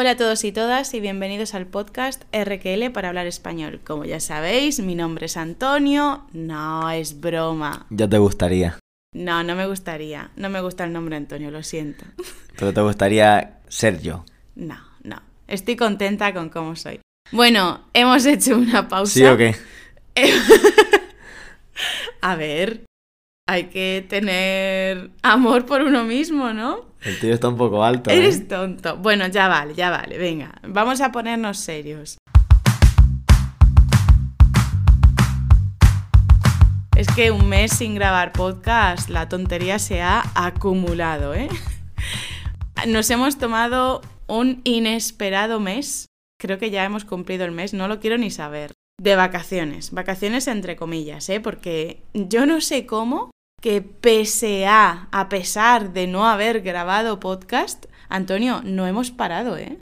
Hola 0.00 0.12
a 0.12 0.16
todos 0.16 0.44
y 0.44 0.52
todas 0.52 0.94
y 0.94 1.00
bienvenidos 1.00 1.54
al 1.54 1.66
podcast 1.66 2.22
RQL 2.32 2.92
para 2.92 3.08
hablar 3.08 3.26
español. 3.26 3.80
Como 3.84 4.04
ya 4.04 4.20
sabéis, 4.20 4.78
mi 4.78 4.94
nombre 4.94 5.26
es 5.26 5.36
Antonio. 5.36 6.24
No, 6.32 6.88
es 6.88 7.18
broma. 7.18 7.84
Ya 7.90 8.08
te 8.08 8.16
gustaría. 8.18 8.78
No, 9.12 9.42
no 9.42 9.56
me 9.56 9.66
gustaría. 9.66 10.30
No 10.36 10.50
me 10.50 10.60
gusta 10.60 10.84
el 10.84 10.92
nombre 10.92 11.16
Antonio, 11.16 11.50
lo 11.50 11.64
siento. 11.64 12.04
Pero 12.56 12.72
te 12.72 12.80
gustaría 12.80 13.58
ser 13.66 14.00
yo. 14.00 14.24
No, 14.54 14.78
no. 15.02 15.20
Estoy 15.48 15.74
contenta 15.74 16.32
con 16.32 16.48
cómo 16.48 16.76
soy. 16.76 17.00
Bueno, 17.32 17.88
hemos 17.92 18.24
hecho 18.24 18.56
una 18.56 18.86
pausa. 18.86 19.14
¿Sí 19.14 19.24
o 19.24 19.36
qué? 19.36 19.56
A 22.20 22.36
ver, 22.36 22.84
hay 23.48 23.64
que 23.64 24.04
tener 24.06 25.10
amor 25.22 25.64
por 25.64 25.80
uno 25.80 26.04
mismo, 26.04 26.52
¿no? 26.52 26.80
El 27.00 27.18
tío 27.18 27.32
está 27.32 27.48
un 27.48 27.56
poco 27.56 27.82
alto. 27.82 28.10
¿eh? 28.10 28.18
Eres 28.18 28.46
tonto. 28.46 28.98
Bueno, 28.98 29.26
ya 29.28 29.48
vale, 29.48 29.74
ya 29.74 29.88
vale. 29.88 30.18
Venga, 30.18 30.60
vamos 30.68 31.00
a 31.00 31.10
ponernos 31.10 31.58
serios. 31.58 32.18
Es 36.94 37.08
que 37.16 37.30
un 37.30 37.48
mes 37.48 37.72
sin 37.72 37.94
grabar 37.94 38.32
podcast, 38.32 39.08
la 39.08 39.30
tontería 39.30 39.78
se 39.78 40.02
ha 40.02 40.22
acumulado, 40.34 41.34
¿eh? 41.34 41.48
Nos 42.86 43.08
hemos 43.08 43.38
tomado 43.38 44.02
un 44.26 44.60
inesperado 44.64 45.58
mes. 45.58 46.04
Creo 46.38 46.58
que 46.58 46.70
ya 46.70 46.84
hemos 46.84 47.06
cumplido 47.06 47.46
el 47.46 47.52
mes, 47.52 47.72
no 47.72 47.88
lo 47.88 47.98
quiero 47.98 48.18
ni 48.18 48.30
saber. 48.30 48.72
De 49.00 49.16
vacaciones, 49.16 49.92
vacaciones 49.92 50.48
entre 50.48 50.76
comillas, 50.76 51.30
¿eh? 51.30 51.40
Porque 51.40 52.02
yo 52.12 52.44
no 52.44 52.60
sé 52.60 52.84
cómo 52.84 53.30
que 53.60 53.82
pese 53.82 54.66
a, 54.66 55.08
a 55.10 55.28
pesar 55.28 55.92
de 55.92 56.06
no 56.06 56.26
haber 56.26 56.60
grabado 56.60 57.20
podcast, 57.20 57.86
Antonio, 58.08 58.62
no 58.64 58.86
hemos 58.86 59.10
parado, 59.10 59.56
¿eh? 59.56 59.78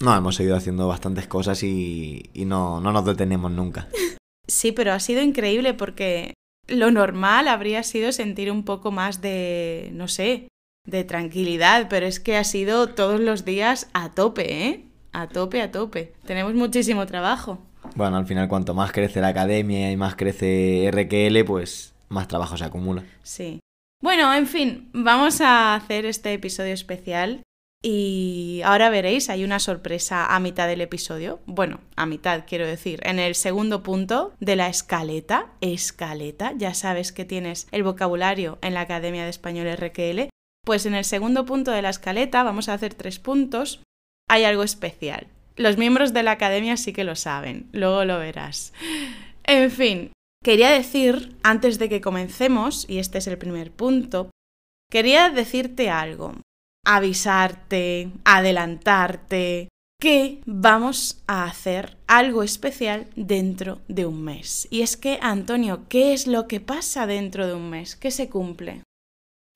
No, 0.00 0.16
hemos 0.16 0.36
seguido 0.36 0.56
haciendo 0.56 0.86
bastantes 0.88 1.26
cosas 1.26 1.62
y, 1.62 2.30
y 2.32 2.44
no, 2.44 2.80
no 2.80 2.92
nos 2.92 3.04
detenemos 3.04 3.50
nunca. 3.50 3.88
Sí, 4.50 4.72
pero 4.72 4.94
ha 4.94 4.98
sido 4.98 5.20
increíble 5.20 5.74
porque 5.74 6.32
lo 6.68 6.90
normal 6.90 7.48
habría 7.48 7.82
sido 7.82 8.12
sentir 8.12 8.50
un 8.50 8.64
poco 8.64 8.90
más 8.90 9.20
de, 9.20 9.90
no 9.92 10.08
sé, 10.08 10.48
de 10.86 11.04
tranquilidad, 11.04 11.88
pero 11.90 12.06
es 12.06 12.18
que 12.18 12.38
ha 12.38 12.44
sido 12.44 12.88
todos 12.88 13.20
los 13.20 13.44
días 13.44 13.90
a 13.92 14.08
tope, 14.14 14.66
¿eh? 14.68 14.84
A 15.12 15.28
tope, 15.28 15.60
a 15.60 15.70
tope. 15.70 16.14
Tenemos 16.24 16.54
muchísimo 16.54 17.04
trabajo. 17.04 17.58
Bueno, 17.94 18.16
al 18.16 18.26
final 18.26 18.48
cuanto 18.48 18.72
más 18.72 18.90
crece 18.90 19.20
la 19.20 19.28
academia 19.28 19.92
y 19.92 19.98
más 19.98 20.16
crece 20.16 20.90
RQL, 20.90 21.44
pues 21.44 21.94
más 22.08 22.28
trabajo 22.28 22.56
se 22.56 22.64
acumula. 22.64 23.04
Sí. 23.22 23.60
Bueno, 24.00 24.32
en 24.32 24.46
fin, 24.46 24.90
vamos 24.92 25.40
a 25.40 25.74
hacer 25.74 26.06
este 26.06 26.32
episodio 26.32 26.72
especial 26.72 27.42
y 27.82 28.60
ahora 28.64 28.90
veréis, 28.90 29.30
hay 29.30 29.44
una 29.44 29.60
sorpresa 29.60 30.34
a 30.34 30.40
mitad 30.40 30.66
del 30.66 30.80
episodio. 30.80 31.40
Bueno, 31.46 31.80
a 31.96 32.06
mitad 32.06 32.44
quiero 32.46 32.66
decir, 32.66 33.00
en 33.04 33.18
el 33.18 33.34
segundo 33.34 33.82
punto 33.82 34.32
de 34.40 34.56
la 34.56 34.68
escaleta, 34.68 35.52
escaleta, 35.60 36.54
ya 36.56 36.74
sabes 36.74 37.12
que 37.12 37.24
tienes 37.24 37.68
el 37.70 37.84
vocabulario 37.84 38.58
en 38.62 38.74
la 38.74 38.80
Academia 38.80 39.24
de 39.24 39.30
Español 39.30 39.72
RQL, 39.76 40.28
pues 40.64 40.86
en 40.86 40.94
el 40.94 41.04
segundo 41.04 41.44
punto 41.44 41.70
de 41.70 41.82
la 41.82 41.90
escaleta 41.90 42.42
vamos 42.42 42.68
a 42.68 42.74
hacer 42.74 42.94
tres 42.94 43.18
puntos. 43.18 43.82
Hay 44.28 44.44
algo 44.44 44.64
especial. 44.64 45.28
Los 45.56 45.76
miembros 45.76 46.12
de 46.12 46.22
la 46.22 46.32
Academia 46.32 46.76
sí 46.76 46.92
que 46.92 47.04
lo 47.04 47.16
saben, 47.16 47.68
luego 47.72 48.04
lo 48.04 48.18
verás. 48.18 48.72
En 49.44 49.70
fin, 49.70 50.12
Quería 50.42 50.70
decir, 50.70 51.36
antes 51.42 51.78
de 51.78 51.88
que 51.88 52.00
comencemos, 52.00 52.88
y 52.88 52.98
este 52.98 53.18
es 53.18 53.26
el 53.26 53.38
primer 53.38 53.72
punto, 53.72 54.30
quería 54.90 55.30
decirte 55.30 55.90
algo, 55.90 56.32
avisarte, 56.86 58.10
adelantarte, 58.24 59.68
que 60.00 60.40
vamos 60.46 61.22
a 61.26 61.44
hacer 61.44 61.96
algo 62.06 62.44
especial 62.44 63.08
dentro 63.16 63.80
de 63.88 64.06
un 64.06 64.22
mes. 64.22 64.68
Y 64.70 64.82
es 64.82 64.96
que, 64.96 65.18
Antonio, 65.20 65.86
¿qué 65.88 66.12
es 66.12 66.28
lo 66.28 66.46
que 66.46 66.60
pasa 66.60 67.06
dentro 67.06 67.48
de 67.48 67.54
un 67.54 67.68
mes? 67.68 67.96
¿Qué 67.96 68.12
se 68.12 68.28
cumple? 68.28 68.82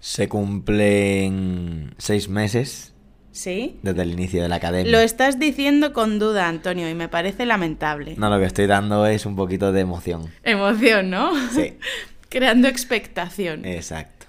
Se 0.00 0.28
cumplen 0.28 1.94
seis 1.96 2.28
meses 2.28 2.92
¿Sí? 3.32 3.78
desde 3.82 4.02
el 4.02 4.12
inicio 4.12 4.42
de 4.42 4.48
la 4.48 4.56
academia. 4.56 4.92
Lo 4.92 4.98
estás 4.98 5.38
diciendo 5.38 5.92
con 5.92 6.18
duda, 6.18 6.48
Antonio, 6.48 6.88
y 6.88 6.94
me 6.94 7.08
parece 7.08 7.46
lamentable. 7.46 8.14
No, 8.18 8.30
lo 8.30 8.38
que 8.38 8.46
estoy 8.46 8.66
dando 8.66 9.06
es 9.06 9.26
un 9.26 9.36
poquito 9.36 9.72
de 9.72 9.80
emoción. 9.80 10.30
Emoción, 10.44 11.10
¿no? 11.10 11.32
Sí. 11.50 11.78
Creando 12.28 12.68
expectación. 12.68 13.64
Exacto. 13.64 14.26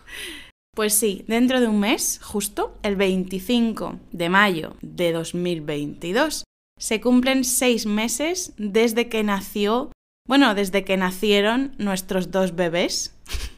Pues 0.75 0.93
sí, 0.95 1.23
dentro 1.27 1.61
de 1.61 1.67
un 1.67 1.79
mes, 1.79 2.19
justo 2.23 2.79
el 2.81 2.95
25 2.95 3.99
de 4.11 4.29
mayo 4.29 4.75
de 4.81 5.11
2022, 5.11 6.45
se 6.79 6.99
cumplen 6.99 7.43
seis 7.43 7.85
meses 7.85 8.53
desde 8.57 9.07
que 9.07 9.23
nació, 9.23 9.91
bueno, 10.27 10.55
desde 10.55 10.83
que 10.83 10.97
nacieron 10.97 11.75
nuestros 11.77 12.31
dos 12.31 12.55
bebés, 12.55 13.15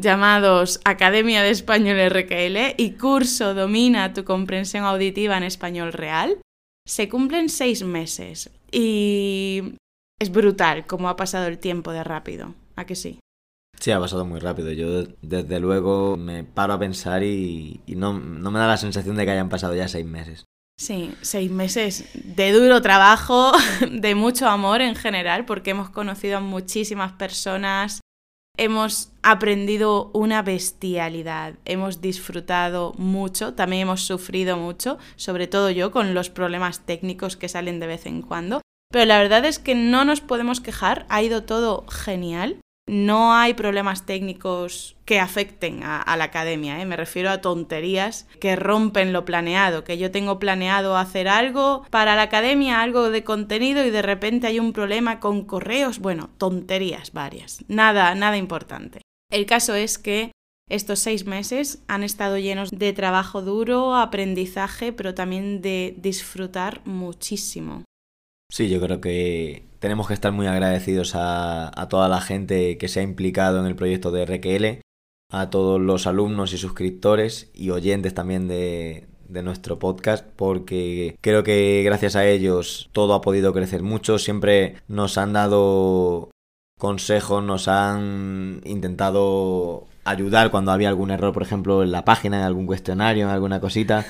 llamados 0.00 0.80
Academia 0.84 1.42
de 1.42 1.50
Español 1.50 1.98
RQL 2.10 2.74
y 2.76 2.92
Curso 2.92 3.54
Domina 3.54 4.12
tu 4.12 4.24
comprensión 4.24 4.84
auditiva 4.84 5.36
en 5.36 5.44
español 5.44 5.92
real, 5.92 6.38
se 6.86 7.08
cumplen 7.08 7.48
seis 7.48 7.82
meses 7.84 8.50
y 8.72 9.74
es 10.18 10.30
brutal 10.30 10.86
cómo 10.86 11.08
ha 11.08 11.16
pasado 11.16 11.46
el 11.46 11.58
tiempo 11.58 11.92
de 11.92 12.04
rápido. 12.04 12.54
¿A 12.76 12.84
que 12.84 12.94
sí? 12.94 13.18
Sí, 13.78 13.90
ha 13.90 14.00
pasado 14.00 14.24
muy 14.24 14.40
rápido. 14.40 14.72
Yo 14.72 15.04
desde 15.22 15.60
luego 15.60 16.16
me 16.16 16.44
paro 16.44 16.72
a 16.72 16.78
pensar 16.78 17.22
y, 17.22 17.80
y 17.86 17.94
no, 17.94 18.12
no 18.18 18.50
me 18.50 18.58
da 18.58 18.66
la 18.66 18.76
sensación 18.76 19.16
de 19.16 19.24
que 19.24 19.30
hayan 19.30 19.48
pasado 19.48 19.74
ya 19.74 19.88
seis 19.88 20.06
meses. 20.06 20.44
Sí, 20.78 21.12
seis 21.22 21.50
meses 21.50 22.08
de 22.14 22.52
duro 22.52 22.80
trabajo, 22.80 23.52
de 23.90 24.14
mucho 24.14 24.48
amor 24.48 24.80
en 24.80 24.94
general, 24.94 25.44
porque 25.44 25.70
hemos 25.70 25.90
conocido 25.90 26.38
a 26.38 26.40
muchísimas 26.40 27.12
personas, 27.12 28.00
hemos 28.58 29.12
aprendido 29.22 30.10
una 30.12 30.42
bestialidad, 30.42 31.54
hemos 31.64 32.00
disfrutado 32.00 32.92
mucho, 32.98 33.54
también 33.54 33.82
hemos 33.82 34.02
sufrido 34.02 34.56
mucho, 34.56 34.98
sobre 35.16 35.46
todo 35.46 35.70
yo 35.70 35.90
con 35.90 36.12
los 36.12 36.28
problemas 36.28 36.80
técnicos 36.84 37.36
que 37.36 37.48
salen 37.48 37.80
de 37.80 37.86
vez 37.86 38.04
en 38.06 38.20
cuando, 38.20 38.60
pero 38.90 39.04
la 39.04 39.18
verdad 39.18 39.44
es 39.44 39.58
que 39.58 39.74
no 39.74 40.04
nos 40.04 40.20
podemos 40.20 40.60
quejar, 40.60 41.06
ha 41.08 41.22
ido 41.22 41.44
todo 41.44 41.86
genial. 41.88 42.60
No 42.88 43.34
hay 43.34 43.54
problemas 43.54 44.06
técnicos 44.06 44.96
que 45.04 45.20
afecten 45.20 45.82
a, 45.84 46.16
la 46.16 46.24
academia, 46.24 46.80
¿eh? 46.80 46.86
me 46.86 46.96
refiero 46.96 47.30
a 47.30 47.40
tonterías 47.40 48.26
que 48.40 48.56
rompen 48.56 49.12
lo 49.12 49.24
planeado, 49.24 49.84
que 49.84 49.96
yo 49.96 50.10
tengo 50.10 50.38
planeado 50.38 50.96
hacer 50.96 51.28
algo 51.28 51.84
para 51.90 52.16
la 52.16 52.22
academia, 52.22 52.82
algo 52.82 53.10
de 53.10 53.24
contenido 53.24 53.84
y 53.86 53.90
de 53.90 54.02
repente 54.02 54.46
hay 54.46 54.58
un 54.58 54.72
problema 54.72 55.20
con 55.20 55.44
correos, 55.44 55.98
bueno, 55.98 56.30
tonterías 56.36 57.12
varias, 57.12 57.64
nada, 57.68 58.14
nada 58.14 58.36
importante. 58.36 59.00
El 59.30 59.46
caso 59.46 59.74
es 59.74 59.98
que 59.98 60.32
estos 60.68 60.98
seis 60.98 61.24
meses 61.24 61.82
han 61.88 62.02
estado 62.02 62.36
llenos 62.36 62.70
de 62.70 62.92
trabajo 62.92 63.40
duro, 63.40 63.94
aprendizaje, 63.96 64.92
pero 64.92 65.14
también 65.14 65.62
de 65.62 65.94
disfrutar 65.98 66.82
muchísimo. 66.84 67.84
Sí, 68.50 68.68
yo 68.70 68.80
creo 68.80 69.00
que 69.00 69.68
tenemos 69.78 70.08
que 70.08 70.14
estar 70.14 70.32
muy 70.32 70.46
agradecidos 70.46 71.12
a, 71.14 71.86
toda 71.90 72.08
la 72.08 72.20
gente 72.20 72.78
que 72.78 72.88
se 72.88 73.00
ha 73.00 73.02
implicado 73.02 73.60
en 73.60 73.66
el 73.66 73.76
proyecto 73.76 74.10
de 74.10 74.24
RQL, 74.24 74.80
a 75.30 75.50
todos 75.50 75.80
los 75.80 76.06
alumnos 76.06 76.52
y 76.54 76.58
suscriptores 76.58 77.50
y 77.52 77.70
oyentes 77.70 78.14
también 78.14 78.48
de, 78.48 79.06
de, 79.28 79.42
nuestro 79.42 79.78
podcast, 79.78 80.26
porque 80.34 81.18
creo 81.20 81.44
que 81.44 81.82
gracias 81.84 82.16
a 82.16 82.26
ellos 82.26 82.88
todo 82.92 83.12
ha 83.12 83.20
podido 83.20 83.52
crecer 83.52 83.82
mucho, 83.82 84.18
siempre 84.18 84.76
nos 84.88 85.18
han 85.18 85.34
dado 85.34 86.30
consejos, 86.78 87.44
nos 87.44 87.68
han 87.68 88.62
intentado 88.64 89.86
ayudar 90.04 90.50
cuando 90.50 90.72
había 90.72 90.88
algún 90.88 91.10
error, 91.10 91.34
por 91.34 91.42
ejemplo, 91.42 91.82
en 91.82 91.92
la 91.92 92.04
página, 92.04 92.38
en 92.38 92.44
algún 92.44 92.66
cuestionario, 92.66 93.24
en 93.24 93.30
alguna 93.30 93.60
cosita. 93.60 94.06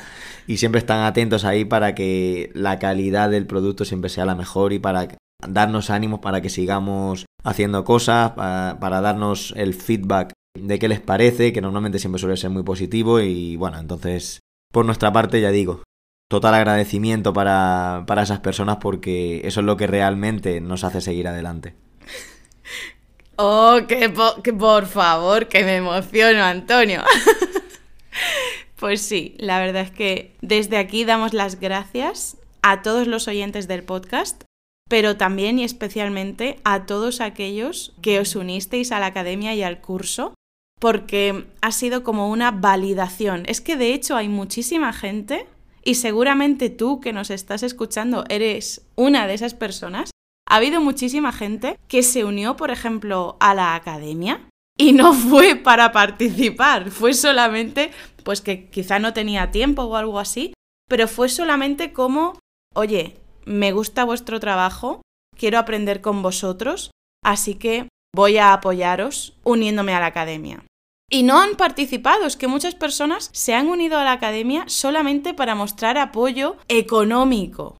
Y 0.48 0.56
siempre 0.56 0.78
están 0.78 1.04
atentos 1.04 1.44
ahí 1.44 1.66
para 1.66 1.94
que 1.94 2.50
la 2.54 2.78
calidad 2.78 3.28
del 3.28 3.46
producto 3.46 3.84
siempre 3.84 4.08
sea 4.08 4.24
la 4.24 4.34
mejor 4.34 4.72
y 4.72 4.78
para 4.78 5.06
darnos 5.46 5.90
ánimos 5.90 6.20
para 6.20 6.40
que 6.40 6.48
sigamos 6.48 7.26
haciendo 7.44 7.84
cosas, 7.84 8.32
para, 8.32 9.00
darnos 9.02 9.52
el 9.56 9.74
feedback 9.74 10.32
de 10.58 10.78
qué 10.78 10.88
les 10.88 11.00
parece, 11.00 11.52
que 11.52 11.60
normalmente 11.60 11.98
siempre 11.98 12.18
suele 12.18 12.38
ser 12.38 12.48
muy 12.48 12.62
positivo. 12.62 13.20
Y 13.20 13.56
bueno, 13.56 13.78
entonces, 13.78 14.40
por 14.72 14.86
nuestra 14.86 15.12
parte, 15.12 15.38
ya 15.42 15.50
digo, 15.50 15.82
total 16.30 16.54
agradecimiento 16.54 17.34
para, 17.34 18.04
para 18.06 18.22
esas 18.22 18.40
personas 18.40 18.78
porque 18.78 19.42
eso 19.44 19.60
es 19.60 19.66
lo 19.66 19.76
que 19.76 19.86
realmente 19.86 20.62
nos 20.62 20.82
hace 20.82 21.02
seguir 21.02 21.28
adelante. 21.28 21.74
Oh, 23.36 23.80
que, 23.86 24.08
po 24.08 24.42
que 24.42 24.54
por 24.54 24.86
favor, 24.86 25.46
que 25.46 25.62
me 25.62 25.76
emociono, 25.76 26.42
Antonio. 26.42 27.02
pues 28.78 29.02
sí, 29.02 29.34
la 29.38 29.58
verdad 29.58 29.82
es 29.82 29.90
que 29.90 30.36
desde 30.40 30.76
aquí 30.76 31.04
damos 31.04 31.34
las 31.34 31.58
gracias 31.58 32.36
a 32.62 32.82
todos 32.82 33.08
los 33.08 33.26
oyentes 33.26 33.66
del 33.66 33.82
podcast, 33.82 34.44
pero 34.88 35.16
también 35.16 35.58
y 35.58 35.64
especialmente 35.64 36.60
a 36.64 36.86
todos 36.86 37.20
aquellos 37.20 37.92
que 38.02 38.20
os 38.20 38.36
unisteis 38.36 38.92
a 38.92 39.00
la 39.00 39.06
academia 39.06 39.54
y 39.54 39.62
al 39.62 39.80
curso, 39.80 40.34
porque 40.80 41.46
ha 41.60 41.72
sido 41.72 42.04
como 42.04 42.30
una 42.30 42.52
validación. 42.52 43.42
Es 43.46 43.60
que 43.60 43.76
de 43.76 43.94
hecho 43.94 44.16
hay 44.16 44.28
muchísima 44.28 44.92
gente 44.92 45.46
y 45.82 45.96
seguramente 45.96 46.70
tú 46.70 47.00
que 47.00 47.12
nos 47.12 47.30
estás 47.30 47.64
escuchando 47.64 48.24
eres 48.28 48.86
una 48.94 49.26
de 49.26 49.34
esas 49.34 49.54
personas, 49.54 50.10
ha 50.48 50.56
habido 50.56 50.80
muchísima 50.80 51.32
gente 51.32 51.78
que 51.88 52.04
se 52.04 52.24
unió, 52.24 52.56
por 52.56 52.70
ejemplo, 52.70 53.36
a 53.40 53.54
la 53.54 53.74
academia 53.74 54.48
y 54.78 54.92
no 54.92 55.12
fue 55.12 55.56
para 55.56 55.92
participar, 55.92 56.90
fue 56.90 57.12
solamente, 57.12 57.90
pues 58.22 58.40
que 58.40 58.70
quizá 58.70 58.98
no 58.98 59.12
tenía 59.12 59.50
tiempo 59.50 59.82
o 59.82 59.96
algo 59.96 60.18
así, 60.18 60.54
pero 60.88 61.08
fue 61.08 61.28
solamente 61.28 61.92
como, 61.92 62.38
oye, 62.74 63.20
me 63.44 63.72
gusta 63.72 64.04
vuestro 64.04 64.40
trabajo, 64.40 65.02
quiero 65.36 65.58
aprender 65.58 66.00
con 66.00 66.22
vosotros, 66.22 66.92
así 67.24 67.54
que 67.56 67.88
voy 68.14 68.38
a 68.38 68.52
apoyaros 68.52 69.36
uniéndome 69.44 69.94
a 69.94 70.00
la 70.00 70.06
academia. 70.06 70.64
Y 71.10 71.22
no 71.22 71.40
han 71.40 71.56
participado, 71.56 72.26
es 72.26 72.36
que 72.36 72.48
muchas 72.48 72.74
personas 72.74 73.30
se 73.32 73.54
han 73.54 73.68
unido 73.68 73.98
a 73.98 74.04
la 74.04 74.12
academia 74.12 74.64
solamente 74.68 75.32
para 75.32 75.54
mostrar 75.54 75.96
apoyo 75.96 76.56
económico. 76.68 77.78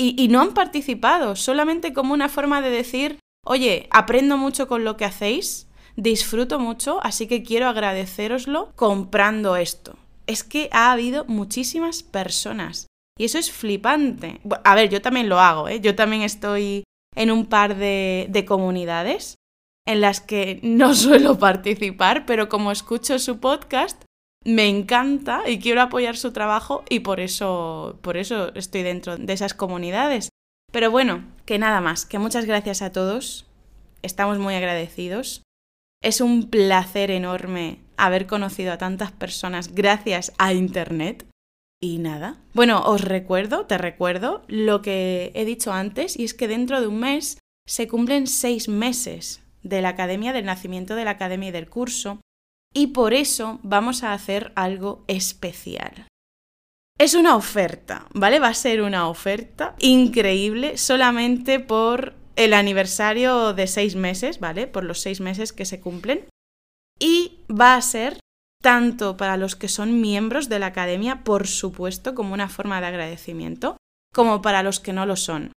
Y, 0.00 0.28
no 0.28 0.40
han 0.40 0.54
participado, 0.54 1.34
solamente 1.34 1.92
como 1.92 2.14
una 2.14 2.28
forma 2.28 2.60
de 2.60 2.70
decir, 2.70 3.18
oye, 3.44 3.88
aprendo 3.90 4.36
mucho 4.36 4.68
con 4.68 4.84
lo 4.84 4.96
que 4.96 5.04
hacéis, 5.04 5.67
disfruto 5.98 6.60
mucho, 6.60 7.00
así 7.02 7.26
que 7.26 7.42
quiero 7.42 7.66
agradeceroslo 7.66 8.72
comprando 8.76 9.56
esto. 9.56 9.96
Es 10.26 10.44
que 10.44 10.68
ha 10.72 10.92
habido 10.92 11.24
muchísimas 11.24 12.02
personas. 12.02 12.86
Y 13.18 13.24
eso 13.24 13.38
es 13.38 13.50
flipante. 13.50 14.40
A 14.64 14.74
ver, 14.76 14.90
yo 14.90 15.02
también 15.02 15.28
lo 15.28 15.40
hago, 15.40 15.68
¿eh? 15.68 15.80
Yo 15.80 15.96
también 15.96 16.22
estoy 16.22 16.84
en 17.16 17.32
un 17.32 17.46
par 17.46 17.76
de, 17.76 18.26
de 18.30 18.44
comunidades 18.44 19.34
en 19.88 20.00
las 20.00 20.20
que 20.20 20.60
no 20.62 20.94
suelo 20.94 21.38
participar, 21.38 22.26
pero 22.26 22.48
como 22.48 22.70
escucho 22.70 23.18
su 23.18 23.40
podcast, 23.40 24.00
me 24.44 24.68
encanta 24.68 25.48
y 25.48 25.58
quiero 25.58 25.82
apoyar 25.82 26.16
su 26.16 26.32
trabajo 26.32 26.84
y 26.88 27.00
por 27.00 27.18
eso, 27.18 27.98
por 28.02 28.16
eso 28.16 28.54
estoy 28.54 28.84
dentro 28.84 29.16
de 29.16 29.32
esas 29.32 29.52
comunidades. 29.52 30.28
Pero 30.70 30.92
bueno, 30.92 31.24
que 31.44 31.58
nada 31.58 31.80
más, 31.80 32.06
que 32.06 32.20
muchas 32.20 32.44
gracias 32.44 32.82
a 32.82 32.92
todos, 32.92 33.46
estamos 34.02 34.38
muy 34.38 34.54
agradecidos. 34.54 35.42
Es 36.00 36.20
un 36.20 36.48
placer 36.48 37.10
enorme 37.10 37.80
haber 37.96 38.26
conocido 38.26 38.72
a 38.72 38.78
tantas 38.78 39.12
personas 39.12 39.74
gracias 39.74 40.32
a 40.38 40.52
Internet. 40.52 41.26
Y 41.80 41.98
nada. 41.98 42.38
Bueno, 42.54 42.82
os 42.84 43.02
recuerdo, 43.02 43.66
te 43.66 43.78
recuerdo 43.78 44.42
lo 44.48 44.82
que 44.82 45.30
he 45.34 45.44
dicho 45.44 45.72
antes, 45.72 46.18
y 46.18 46.24
es 46.24 46.34
que 46.34 46.48
dentro 46.48 46.80
de 46.80 46.88
un 46.88 46.98
mes 47.00 47.38
se 47.66 47.86
cumplen 47.86 48.26
seis 48.26 48.68
meses 48.68 49.42
de 49.62 49.82
la 49.82 49.90
Academia, 49.90 50.32
del 50.32 50.44
nacimiento 50.44 50.94
de 50.94 51.04
la 51.04 51.12
Academia 51.12 51.50
y 51.50 51.52
del 51.52 51.68
curso, 51.68 52.20
y 52.74 52.88
por 52.88 53.14
eso 53.14 53.60
vamos 53.62 54.02
a 54.02 54.12
hacer 54.12 54.52
algo 54.56 55.04
especial. 55.06 56.06
Es 56.98 57.14
una 57.14 57.36
oferta, 57.36 58.06
¿vale? 58.12 58.40
Va 58.40 58.48
a 58.48 58.54
ser 58.54 58.82
una 58.82 59.08
oferta 59.08 59.76
increíble 59.78 60.76
solamente 60.78 61.60
por 61.60 62.14
el 62.38 62.54
aniversario 62.54 63.52
de 63.52 63.66
seis 63.66 63.96
meses, 63.96 64.38
¿vale? 64.38 64.68
Por 64.68 64.84
los 64.84 65.00
seis 65.00 65.20
meses 65.20 65.52
que 65.52 65.64
se 65.64 65.80
cumplen. 65.80 66.24
Y 67.00 67.40
va 67.50 67.74
a 67.74 67.82
ser 67.82 68.20
tanto 68.62 69.16
para 69.16 69.36
los 69.36 69.56
que 69.56 69.68
son 69.68 70.00
miembros 70.00 70.48
de 70.48 70.60
la 70.60 70.66
academia, 70.66 71.24
por 71.24 71.48
supuesto, 71.48 72.14
como 72.14 72.34
una 72.34 72.48
forma 72.48 72.80
de 72.80 72.86
agradecimiento, 72.86 73.76
como 74.14 74.40
para 74.40 74.62
los 74.62 74.78
que 74.78 74.92
no 74.92 75.04
lo 75.04 75.16
son. 75.16 75.52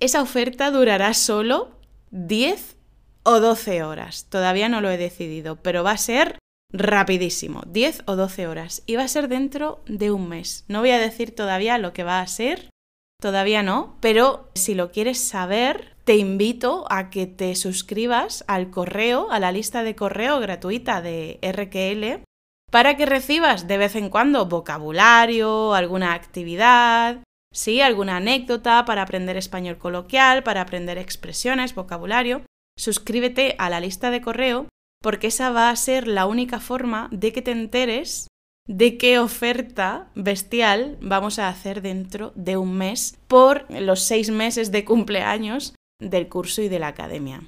Esa 0.00 0.20
oferta 0.20 0.72
durará 0.72 1.14
solo 1.14 1.78
10 2.10 2.76
o 3.22 3.38
12 3.38 3.84
horas. 3.84 4.26
Todavía 4.28 4.68
no 4.68 4.80
lo 4.80 4.90
he 4.90 4.96
decidido, 4.96 5.56
pero 5.62 5.84
va 5.84 5.92
a 5.92 5.98
ser 5.98 6.36
rapidísimo, 6.72 7.62
10 7.68 8.02
o 8.06 8.16
12 8.16 8.48
horas. 8.48 8.82
Y 8.86 8.96
va 8.96 9.04
a 9.04 9.08
ser 9.08 9.28
dentro 9.28 9.82
de 9.86 10.10
un 10.10 10.28
mes. 10.28 10.64
No 10.66 10.80
voy 10.80 10.90
a 10.90 10.98
decir 10.98 11.32
todavía 11.32 11.78
lo 11.78 11.92
que 11.92 12.02
va 12.02 12.20
a 12.20 12.26
ser, 12.26 12.70
todavía 13.20 13.62
no, 13.62 13.96
pero 14.00 14.48
si 14.54 14.74
lo 14.74 14.90
quieres 14.90 15.18
saber, 15.18 15.96
te 16.04 16.16
invito 16.16 16.86
a 16.90 17.10
que 17.10 17.26
te 17.26 17.54
suscribas 17.54 18.44
al 18.46 18.70
correo, 18.70 19.30
a 19.30 19.40
la 19.40 19.52
lista 19.52 19.82
de 19.82 19.96
correo 19.96 20.40
gratuita 20.40 21.02
de 21.02 21.38
RQL, 21.42 22.24
para 22.70 22.96
que 22.96 23.06
recibas 23.06 23.66
de 23.66 23.78
vez 23.78 23.96
en 23.96 24.08
cuando 24.08 24.46
vocabulario, 24.46 25.74
alguna 25.74 26.14
actividad, 26.14 27.22
sí, 27.52 27.80
alguna 27.80 28.18
anécdota 28.18 28.84
para 28.84 29.02
aprender 29.02 29.36
español 29.36 29.78
coloquial, 29.78 30.42
para 30.42 30.60
aprender 30.60 30.98
expresiones, 30.98 31.74
vocabulario. 31.74 32.42
Suscríbete 32.76 33.56
a 33.58 33.70
la 33.70 33.80
lista 33.80 34.10
de 34.10 34.20
correo 34.20 34.66
porque 35.02 35.28
esa 35.28 35.50
va 35.50 35.70
a 35.70 35.76
ser 35.76 36.06
la 36.06 36.26
única 36.26 36.60
forma 36.60 37.08
de 37.10 37.32
que 37.32 37.42
te 37.42 37.50
enteres 37.50 38.28
de 38.68 38.98
qué 38.98 39.18
oferta 39.18 40.08
bestial 40.14 40.98
vamos 41.00 41.38
a 41.38 41.48
hacer 41.48 41.82
dentro 41.82 42.32
de 42.36 42.56
un 42.56 42.76
mes 42.76 43.18
por 43.26 43.68
los 43.70 44.02
seis 44.02 44.30
meses 44.30 44.70
de 44.70 44.84
cumpleaños 44.84 45.74
del 46.00 46.28
curso 46.28 46.62
y 46.62 46.68
de 46.68 46.78
la 46.78 46.88
academia. 46.88 47.42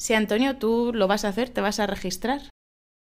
Si 0.00 0.14
Antonio, 0.14 0.56
tú 0.56 0.92
lo 0.94 1.06
vas 1.06 1.24
a 1.24 1.28
hacer, 1.28 1.50
¿te 1.50 1.60
vas 1.60 1.78
a 1.78 1.86
registrar? 1.86 2.40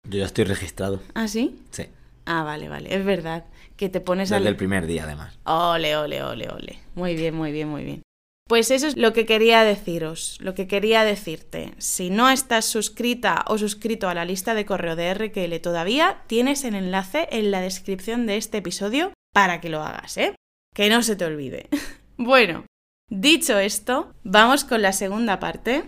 Yo 0.09 0.19
ya 0.19 0.27
estoy 0.27 0.45
registrado. 0.45 1.01
¿Ah, 1.15 1.29
sí? 1.29 1.61
Sí. 1.71 1.85
Ah, 2.27 2.43
vale, 2.43 2.69
vale, 2.69 2.95
es 2.95 3.05
verdad. 3.05 3.45
Que 3.77 3.89
te 3.89 4.01
pones 4.01 4.31
Desde 4.31 4.49
el 4.49 4.57
primer 4.57 4.87
día, 4.87 5.05
además. 5.05 5.39
Ole, 5.45 5.97
ole, 5.97 6.23
ole, 6.23 6.49
ole. 6.51 6.81
Muy 6.97 7.15
bien, 7.15 7.35
muy 7.35 7.53
bien, 7.53 7.69
muy 7.69 7.85
bien. 7.85 8.03
Pues 8.49 8.71
eso 8.71 8.87
es 8.87 8.97
lo 8.97 9.13
que 9.13 9.27
quería 9.27 9.63
deciros, 9.63 10.39
lo 10.41 10.55
que 10.55 10.67
quería 10.67 11.05
decirte. 11.05 11.75
Si 11.77 12.09
no 12.09 12.31
estás 12.31 12.65
suscrita 12.65 13.45
o 13.47 13.59
suscrito 13.59 14.09
a 14.09 14.15
la 14.15 14.25
lista 14.25 14.55
de 14.55 14.65
correo 14.65 14.97
de 14.97 15.13
RQL 15.13 15.61
todavía, 15.61 16.23
tienes 16.29 16.65
el 16.65 16.75
enlace 16.75 17.29
en 17.31 17.51
la 17.51 17.61
descripción 17.61 18.27
de 18.27 18.39
este 18.39 18.59
episodio 18.59 19.13
para 19.35 19.61
que 19.61 19.69
lo 19.69 19.83
hagas, 19.83 20.17
¿eh? 20.17 20.35
Que 20.75 20.89
no 20.89 21.03
se 21.03 21.15
te 21.15 21.27
olvide. 21.27 21.69
bueno, 22.17 22.65
dicho 23.11 23.59
esto, 23.59 24.15
vamos 24.25 24.65
con 24.65 24.81
la 24.81 24.95
segunda 24.95 25.39
parte. 25.41 25.85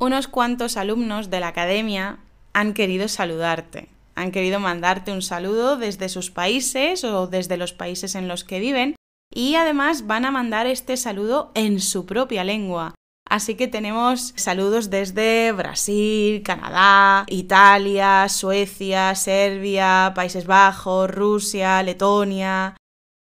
Unos 0.00 0.26
cuantos 0.26 0.76
alumnos 0.76 1.30
de 1.30 1.38
la 1.38 1.48
academia 1.48 2.18
han 2.52 2.74
querido 2.74 3.06
saludarte, 3.06 3.88
han 4.16 4.32
querido 4.32 4.58
mandarte 4.58 5.12
un 5.12 5.22
saludo 5.22 5.76
desde 5.76 6.08
sus 6.08 6.32
países 6.32 7.04
o 7.04 7.28
desde 7.28 7.56
los 7.56 7.72
países 7.72 8.16
en 8.16 8.26
los 8.26 8.42
que 8.42 8.58
viven 8.58 8.96
y 9.34 9.56
además 9.56 10.06
van 10.06 10.24
a 10.24 10.30
mandar 10.30 10.66
este 10.66 10.96
saludo 10.96 11.50
en 11.54 11.80
su 11.80 12.06
propia 12.06 12.44
lengua. 12.44 12.94
Así 13.28 13.56
que 13.56 13.68
tenemos 13.68 14.32
saludos 14.36 14.90
desde 14.90 15.50
Brasil, 15.52 16.42
Canadá, 16.42 17.24
Italia, 17.28 18.28
Suecia, 18.28 19.14
Serbia, 19.14 20.12
Países 20.14 20.46
Bajos, 20.46 21.10
Rusia, 21.10 21.82
Letonia, 21.82 22.76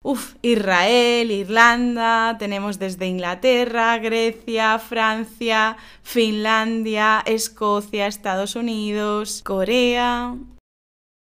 Uf, 0.03 0.37
Israel, 0.41 1.31
Irlanda, 1.31 2.37
tenemos 2.39 2.79
desde 2.79 3.07
Inglaterra, 3.07 3.99
Grecia, 3.99 4.79
Francia, 4.79 5.76
Finlandia, 6.02 7.23
Escocia, 7.26 8.07
Estados 8.07 8.57
Unidos, 8.57 9.43
Corea, 9.45 10.37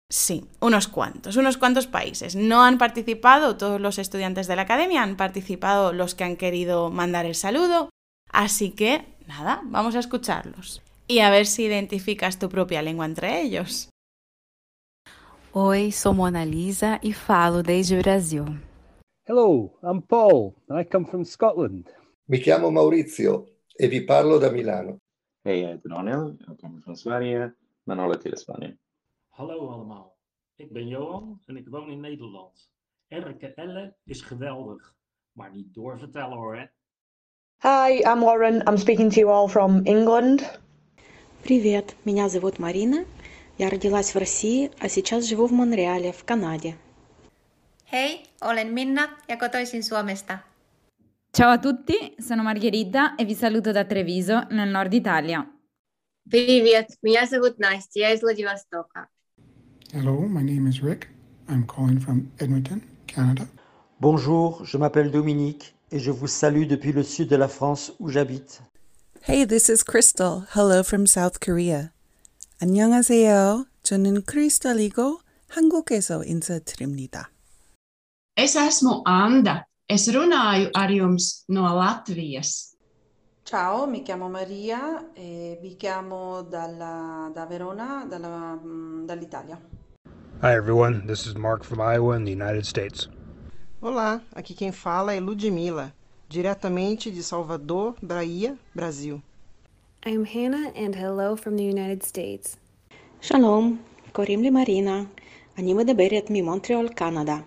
Sí, 0.09 0.45
unos 0.61 0.87
cuantos, 0.87 1.35
unos 1.35 1.57
cuantos 1.57 1.85
países. 1.85 2.35
No 2.35 2.63
han 2.63 2.77
participado 2.77 3.57
todos 3.57 3.81
los 3.81 3.99
estudiantes 3.99 4.47
de 4.47 4.55
la 4.55 4.61
academia, 4.61 5.03
han 5.03 5.17
participado 5.17 5.91
los 5.91 6.15
que 6.15 6.23
han 6.23 6.37
querido 6.37 6.89
mandar 6.91 7.25
el 7.25 7.35
saludo. 7.35 7.89
Así 8.31 8.71
que, 8.71 9.05
nada, 9.27 9.61
vamos 9.65 9.95
a 9.95 9.99
escucharlos. 9.99 10.81
Y 11.07 11.19
a 11.19 11.29
ver 11.29 11.45
si 11.45 11.65
identificas 11.65 12.39
tu 12.39 12.47
propia 12.47 12.81
lengua 12.81 13.05
entre 13.05 13.41
ellos. 13.41 13.89
Oi, 15.51 15.91
sou 15.91 16.13
Mona 16.13 16.45
Lisa 16.45 16.99
e 17.01 17.13
falo 17.13 17.63
desde 17.63 17.97
Brasil. 17.97 18.45
Hello, 19.25 19.73
I'm 19.81 20.01
Paul 20.01 20.53
and 20.69 20.79
I 20.79 20.85
come 20.85 21.05
from 21.05 21.23
Scotland. 21.23 21.89
Mi 22.27 22.39
chiamo 22.39 22.69
Maurizio 22.69 23.45
e 23.75 23.87
vi 23.87 24.01
parlo 24.01 24.37
da 24.37 24.51
Milano. 24.51 24.99
Hey, 25.43 25.73
ik 25.73 25.81
ben 25.81 25.93
Arnel, 25.93 26.35
ik 26.39 26.57
kom 26.61 26.81
van 26.81 26.95
Spanje, 26.95 27.55
maar 27.83 27.95
nu 27.95 28.13
in 28.23 28.37
Spanje. 28.37 28.77
Hallo 29.36 29.68
allemaal, 29.68 30.16
ik 30.56 30.72
ben 30.72 30.88
Johan 30.88 31.40
en 31.46 31.56
ik 31.56 31.68
woon 31.68 31.90
in 31.90 32.00
Nederland. 32.00 32.70
RKL 33.08 33.90
is 34.04 34.20
geweldig, 34.20 34.94
maar 35.32 35.50
niet 35.50 35.74
doorvertellen 35.74 36.36
hoor. 36.36 36.56
Hè? 36.56 36.66
Hi, 37.62 38.00
I'm 38.00 38.20
Lauren. 38.20 38.62
I'm 38.68 38.76
speaking 38.76 39.12
to 39.12 39.20
you 39.20 39.32
all 39.32 39.48
from 39.48 39.80
England. 39.84 40.60
Привет, 41.42 41.94
меня 42.04 42.28
зовут 42.28 42.58
Марина. 42.58 43.04
Я 43.58 43.68
родилась 43.68 44.14
в 44.14 44.18
России, 44.18 44.70
а 44.80 44.88
сейчас 44.88 45.24
живу 45.24 45.46
в 45.46 45.52
Монреале, 45.52 46.12
в 46.12 46.24
Канаде. 46.24 46.76
Hei, 47.92 48.22
olen 48.40 48.72
Minna 48.72 49.08
ja 49.28 49.36
kotoisin 49.36 49.82
Suomesta. 49.82 50.38
Ciao 51.36 51.50
a 51.50 51.58
tutti, 51.58 52.14
sono 52.18 52.42
Margherita 52.42 53.14
e 53.16 53.24
vi 53.24 53.34
saluto 53.34 53.72
da 53.72 53.84
Treviso, 53.84 54.46
nel 54.50 54.68
nord 54.68 54.92
Italia. 54.94 55.46
Привет, 56.30 56.86
меня 57.02 57.26
зовут 57.26 57.58
Настя, 57.58 58.00
я 58.00 58.12
из 58.12 58.22
Владивостока. 58.22 59.08
Hello, 59.92 60.26
my 60.28 60.42
name 60.42 60.66
is 60.66 60.82
Rick. 60.82 61.08
I'm 61.48 61.66
calling 61.66 61.98
from 62.00 62.30
Edmonton, 62.40 62.82
Canada. 63.06 63.46
Bonjour, 64.00 64.64
je 64.64 64.76
m'appelle 64.78 65.10
Dominique 65.10 65.74
et 65.90 65.98
je 65.98 66.10
vous 66.10 66.26
salue 66.26 66.66
depuis 66.66 66.92
le 66.92 67.02
sud 67.02 67.28
de 67.28 67.36
la 67.36 67.48
France 67.48 67.92
où 68.00 68.08
j'habite. 68.08 68.62
Hey, 69.22 69.46
this 69.46 69.68
is 69.68 69.84
Crystal. 69.84 70.44
Hello 70.54 70.82
from 70.82 71.06
South 71.06 71.38
Korea. 71.40 71.90
안녕하세요. 72.60 73.66
저는 73.82 74.22
크리스탈이고 74.24 75.20
한국에서 75.48 76.24
인사드립니다. 76.24 77.30
Es 78.36 78.56
esmu 78.56 79.02
Anda. 79.04 79.64
Es 79.88 80.08
runāju 80.08 80.70
ar 80.74 80.90
jums 80.90 81.44
no 81.48 81.62
Latvijas. 81.74 82.74
Ciao, 83.44 83.86
mi 83.86 84.02
chiamo 84.02 84.28
Maria 84.30 85.10
e 85.14 85.58
vi 85.60 85.76
chiamo 85.76 86.42
dalla- 86.42 87.30
da 87.34 87.44
Verona, 87.46 88.06
dalla- 88.08 88.54
mm, 88.56 89.04
dall'Italia. 89.04 89.60
Hi 90.39 90.53
everyone, 90.53 91.07
this 91.07 91.25
is 91.25 91.33
Mark 91.35 91.63
from 91.63 91.81
Iowa 91.81 92.15
in 92.15 92.23
the 92.23 92.31
United 92.31 92.63
States. 92.63 93.09
Olá, 93.81 94.21
aqui 94.35 94.53
quem 94.53 94.71
fala 94.71 95.15
é 95.15 95.19
Ludmila, 95.19 95.91
diretamente 96.29 97.09
de 97.09 97.23
Salvador, 97.23 97.95
Bahia, 98.03 98.55
Brasil. 98.75 99.19
I 100.05 100.11
am 100.11 100.25
Hannah 100.25 100.71
and 100.75 100.93
hello 100.93 101.35
from 101.35 101.55
the 101.55 101.63
United 101.63 102.03
States. 102.03 102.55
Shalom, 103.19 103.79
marina, 104.51 105.07
anima 105.57 105.83
de 105.83 105.93
אני 105.93 106.21
mi 106.29 106.41
ממונטריאול, 106.41 106.89
קנדה. 106.89 107.37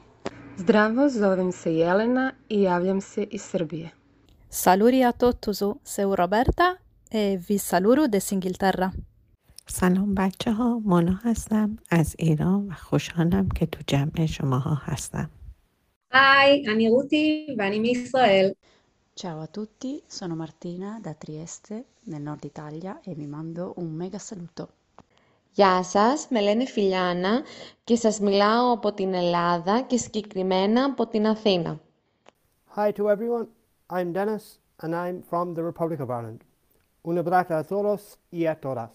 Zdravo, 0.59 1.09
zovem 1.09 1.53
se 1.53 1.71
Jelena 1.71 2.33
i 2.49 2.63
javljam 2.63 3.01
se 3.01 3.23
iz 3.23 3.43
Srbije. 3.43 3.91
Saluri 4.51 5.05
a 5.05 5.13
totusu, 5.13 5.79
seu 5.85 6.15
Roberta 6.15 6.77
e 7.11 7.39
vi 7.49 7.59
saluro 7.59 8.09
des 8.09 8.33
Ingilterra. 8.33 8.91
سلام 9.70 10.16
بچه 10.16 10.52
ها 10.52 10.80
مونا 10.86 11.20
هستم 11.24 11.78
از 11.92 12.16
ایران 12.20 12.68
و 12.68 12.74
خوشحالم 12.74 13.50
که 13.50 13.66
تو 13.66 13.80
جمع 13.88 14.26
شماها 14.26 14.76
هستم 14.76 15.30
היי, 16.12 16.64
אני 16.68 16.90
רותי 16.90 17.56
ואני 17.58 17.80
מישראל. 17.80 18.52
Ciao 19.22 19.40
a 19.40 19.48
tutti, 19.48 20.04
sono 20.08 20.36
Martina 20.36 21.00
da 21.02 21.14
Trieste, 21.14 21.76
nel 22.12 22.22
nord 22.22 22.44
Italia 22.44 23.00
e 23.10 23.14
vi 23.16 23.28
mando 23.28 23.74
un 23.78 23.90
mega 23.96 24.20
saluto. 24.20 24.68
Γεια 25.52 25.84
σας, 25.84 26.28
με 26.30 26.42
λένε 26.42 26.66
Φιλιάνα 26.66 27.42
και 27.84 27.96
σας 27.96 28.20
μιλάω 28.20 28.72
από 28.72 28.94
την 28.94 29.14
Ελλάδα 29.14 29.82
και 29.82 29.98
συγκεκριμένα 29.98 30.84
από 30.84 31.08
την 31.08 31.28
Αθήνα. 31.28 31.80
Hi 32.76 32.92
to 32.92 33.16
everyone. 33.16 33.48
I'm 33.90 34.12
Dennis, 34.12 34.60
and 34.82 34.94
I'm 34.96 35.22
from 35.30 35.54
the 35.54 35.64
Republic 35.64 36.00
of 36.00 36.10
Ireland. 36.10 36.40
Un 37.04 37.18
abrazo 37.18 37.54
a 37.56 37.64
todos 37.64 38.02
y 38.32 38.46
a 38.48 38.56
todas. 38.60 38.94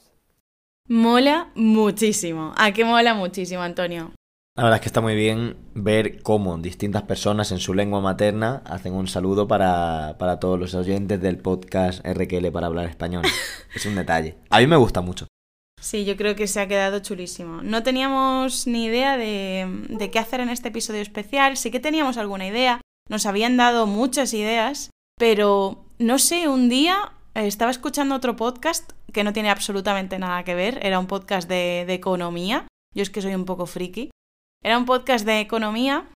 Mola 0.88 1.50
muchísimo. 1.56 2.54
¿A 2.58 2.72
qué 2.72 2.86
mola 2.86 3.16
muchísimo, 3.16 3.64
Antonio? 3.64 4.12
La 4.56 4.64
verdad 4.64 4.78
es 4.78 4.82
que 4.82 4.90
está 4.90 5.02
muy 5.02 5.16
bien 5.16 5.58
ver 5.74 6.22
cómo 6.22 6.56
distintas 6.60 7.02
personas 7.02 7.52
en 7.52 7.58
su 7.58 7.74
lengua 7.74 8.02
materna 8.02 8.62
hacen 8.66 8.94
un 8.94 9.08
saludo 9.08 9.48
para, 9.48 10.16
para 10.20 10.40
todos 10.40 10.60
los 10.60 10.76
oyentes 10.76 11.20
del 11.20 11.40
podcast 11.40 12.06
RQL 12.06 12.52
para 12.52 12.68
hablar 12.68 12.88
español. 12.88 13.24
es 13.76 13.86
un 13.88 13.96
detalle. 13.96 14.38
A 14.52 14.60
mí 14.60 14.68
me 14.68 14.76
gusta 14.76 15.02
mucho. 15.02 15.26
Sí, 15.82 16.06
yo 16.06 16.16
creo 16.18 16.36
que 16.36 16.46
se 16.46 16.62
ha 16.62 16.68
quedado 16.68 17.00
chulísimo. 17.00 17.64
No 17.64 17.82
teníamos 17.82 18.68
ni 18.68 18.86
idea 18.86 19.18
de, 19.18 19.68
de 19.90 20.12
qué 20.12 20.20
hacer 20.20 20.40
en 20.40 20.50
este 20.50 20.68
episodio 20.68 21.02
especial. 21.02 21.58
Sí 21.58 21.72
que 21.72 21.80
teníamos 21.80 22.18
alguna 22.18 22.46
idea. 22.46 22.80
Nos 23.10 23.26
habían 23.26 23.58
dado 23.58 23.88
muchas 23.88 24.36
ideas. 24.36 24.92
Pero 25.18 25.84
no 25.98 26.20
sé, 26.20 26.48
un 26.48 26.70
día 26.70 27.12
estaba 27.34 27.72
escuchando 27.72 28.16
otro 28.16 28.36
podcast 28.36 28.94
que 29.16 29.24
no 29.24 29.32
tiene 29.32 29.50
absolutamente 29.50 30.20
nada 30.20 30.44
que 30.44 30.56
ver. 30.56 30.86
Era 30.86 31.00
un 31.00 31.08
podcast 31.08 31.48
de, 31.48 31.86
de 31.88 31.94
economía. 31.94 32.68
Yo 32.94 33.02
es 33.02 33.10
que 33.10 33.22
soy 33.22 33.34
un 33.34 33.46
poco 33.46 33.66
friki. 33.66 34.12
Era 34.62 34.78
un 34.78 34.86
podcast 34.86 35.26
de 35.26 35.40
economía 35.40 36.10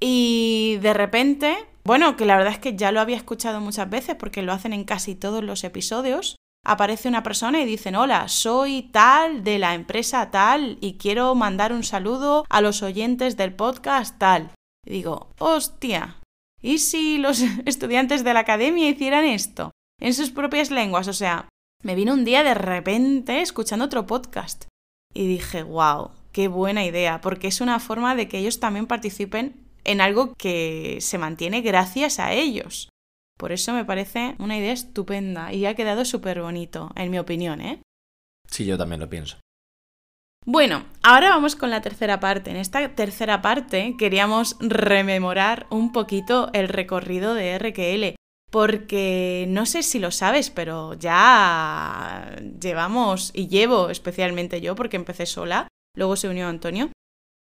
y 0.00 0.78
de 0.82 0.92
repente, 0.92 1.56
bueno, 1.84 2.16
que 2.16 2.26
la 2.26 2.36
verdad 2.36 2.54
es 2.54 2.58
que 2.58 2.74
ya 2.74 2.90
lo 2.90 3.00
había 3.00 3.16
escuchado 3.16 3.60
muchas 3.60 3.88
veces 3.88 4.16
porque 4.16 4.42
lo 4.42 4.52
hacen 4.52 4.72
en 4.72 4.82
casi 4.82 5.14
todos 5.14 5.44
los 5.44 5.62
episodios, 5.62 6.36
aparece 6.66 7.08
una 7.08 7.22
persona 7.22 7.60
y 7.60 7.66
dicen, 7.66 7.94
hola, 7.94 8.26
soy 8.26 8.82
tal 8.90 9.44
de 9.44 9.58
la 9.58 9.74
empresa 9.74 10.30
tal 10.32 10.78
y 10.80 10.94
quiero 10.94 11.34
mandar 11.36 11.72
un 11.72 11.84
saludo 11.84 12.44
a 12.48 12.60
los 12.60 12.82
oyentes 12.82 13.36
del 13.36 13.54
podcast 13.54 14.18
tal. 14.18 14.50
Y 14.84 14.90
digo, 14.90 15.28
hostia, 15.38 16.16
¿y 16.60 16.78
si 16.78 17.18
los 17.18 17.42
estudiantes 17.64 18.24
de 18.24 18.34
la 18.34 18.40
academia 18.40 18.88
hicieran 18.88 19.24
esto? 19.24 19.70
En 20.00 20.14
sus 20.14 20.30
propias 20.30 20.70
lenguas, 20.70 21.06
o 21.06 21.12
sea, 21.12 21.48
me 21.82 21.94
vino 21.94 22.14
un 22.14 22.24
día 22.24 22.42
de 22.42 22.54
repente 22.54 23.40
escuchando 23.40 23.84
otro 23.84 24.06
podcast 24.06 24.66
y 25.14 25.26
dije, 25.26 25.62
wow, 25.62 26.10
qué 26.32 26.48
buena 26.48 26.84
idea, 26.84 27.20
porque 27.20 27.48
es 27.48 27.60
una 27.60 27.80
forma 27.80 28.14
de 28.14 28.28
que 28.28 28.38
ellos 28.38 28.60
también 28.60 28.86
participen 28.86 29.56
en 29.84 30.00
algo 30.00 30.34
que 30.34 30.98
se 31.00 31.18
mantiene 31.18 31.62
gracias 31.62 32.18
a 32.18 32.32
ellos. 32.32 32.88
Por 33.38 33.52
eso 33.52 33.72
me 33.72 33.84
parece 33.84 34.34
una 34.38 34.58
idea 34.58 34.72
estupenda 34.72 35.52
y 35.52 35.64
ha 35.66 35.74
quedado 35.74 36.04
súper 36.04 36.42
bonito, 36.42 36.90
en 36.96 37.10
mi 37.10 37.18
opinión, 37.18 37.60
¿eh? 37.60 37.80
Sí, 38.50 38.66
yo 38.66 38.76
también 38.76 39.00
lo 39.00 39.08
pienso. 39.08 39.38
Bueno, 40.44 40.84
ahora 41.02 41.30
vamos 41.30 41.54
con 41.54 41.70
la 41.70 41.80
tercera 41.80 42.18
parte. 42.18 42.50
En 42.50 42.56
esta 42.56 42.94
tercera 42.94 43.42
parte 43.42 43.94
queríamos 43.98 44.56
rememorar 44.60 45.66
un 45.70 45.92
poquito 45.92 46.50
el 46.52 46.68
recorrido 46.68 47.34
de 47.34 47.58
RQL, 47.58 48.16
porque 48.50 49.46
no 49.48 49.64
sé 49.64 49.82
si 49.82 49.98
lo 49.98 50.10
sabes, 50.10 50.50
pero 50.50 50.94
ya 50.94 52.36
llevamos, 52.60 53.30
y 53.32 53.48
llevo 53.48 53.90
especialmente 53.90 54.60
yo, 54.60 54.74
porque 54.74 54.96
empecé 54.96 55.26
sola, 55.26 55.68
luego 55.96 56.16
se 56.16 56.28
unió 56.28 56.48
Antonio, 56.48 56.90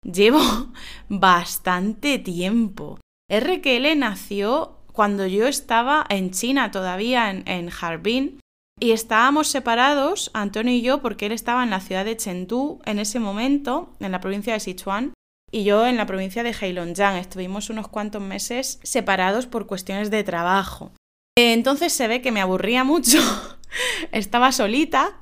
llevo 0.03 0.39
bastante 1.09 2.19
tiempo. 2.19 2.99
RQL 3.31 3.97
nació 3.97 4.77
cuando 4.91 5.27
yo 5.27 5.47
estaba 5.47 6.05
en 6.09 6.31
China 6.31 6.71
todavía, 6.71 7.29
en, 7.29 7.47
en 7.47 7.69
Harbin, 7.69 8.39
y 8.79 8.91
estábamos 8.91 9.47
separados, 9.47 10.31
Antonio 10.33 10.73
y 10.73 10.81
yo, 10.81 11.01
porque 11.01 11.27
él 11.27 11.31
estaba 11.31 11.63
en 11.63 11.71
la 11.71 11.79
ciudad 11.79 12.05
de 12.05 12.17
Chengdu 12.17 12.79
en 12.85 12.99
ese 12.99 13.19
momento, 13.19 13.89
en 13.99 14.11
la 14.11 14.21
provincia 14.21 14.53
de 14.53 14.59
Sichuan, 14.59 15.13
y 15.51 15.63
yo 15.63 15.85
en 15.85 15.97
la 15.97 16.05
provincia 16.05 16.43
de 16.43 16.53
Heilongjiang. 16.59 17.17
Estuvimos 17.17 17.69
unos 17.69 17.87
cuantos 17.87 18.21
meses 18.21 18.79
separados 18.83 19.45
por 19.45 19.67
cuestiones 19.67 20.11
de 20.11 20.23
trabajo. 20.23 20.91
Entonces 21.37 21.93
se 21.93 22.07
ve 22.07 22.21
que 22.21 22.31
me 22.31 22.41
aburría 22.41 22.83
mucho. 22.83 23.19
estaba 24.11 24.51
solita, 24.51 25.19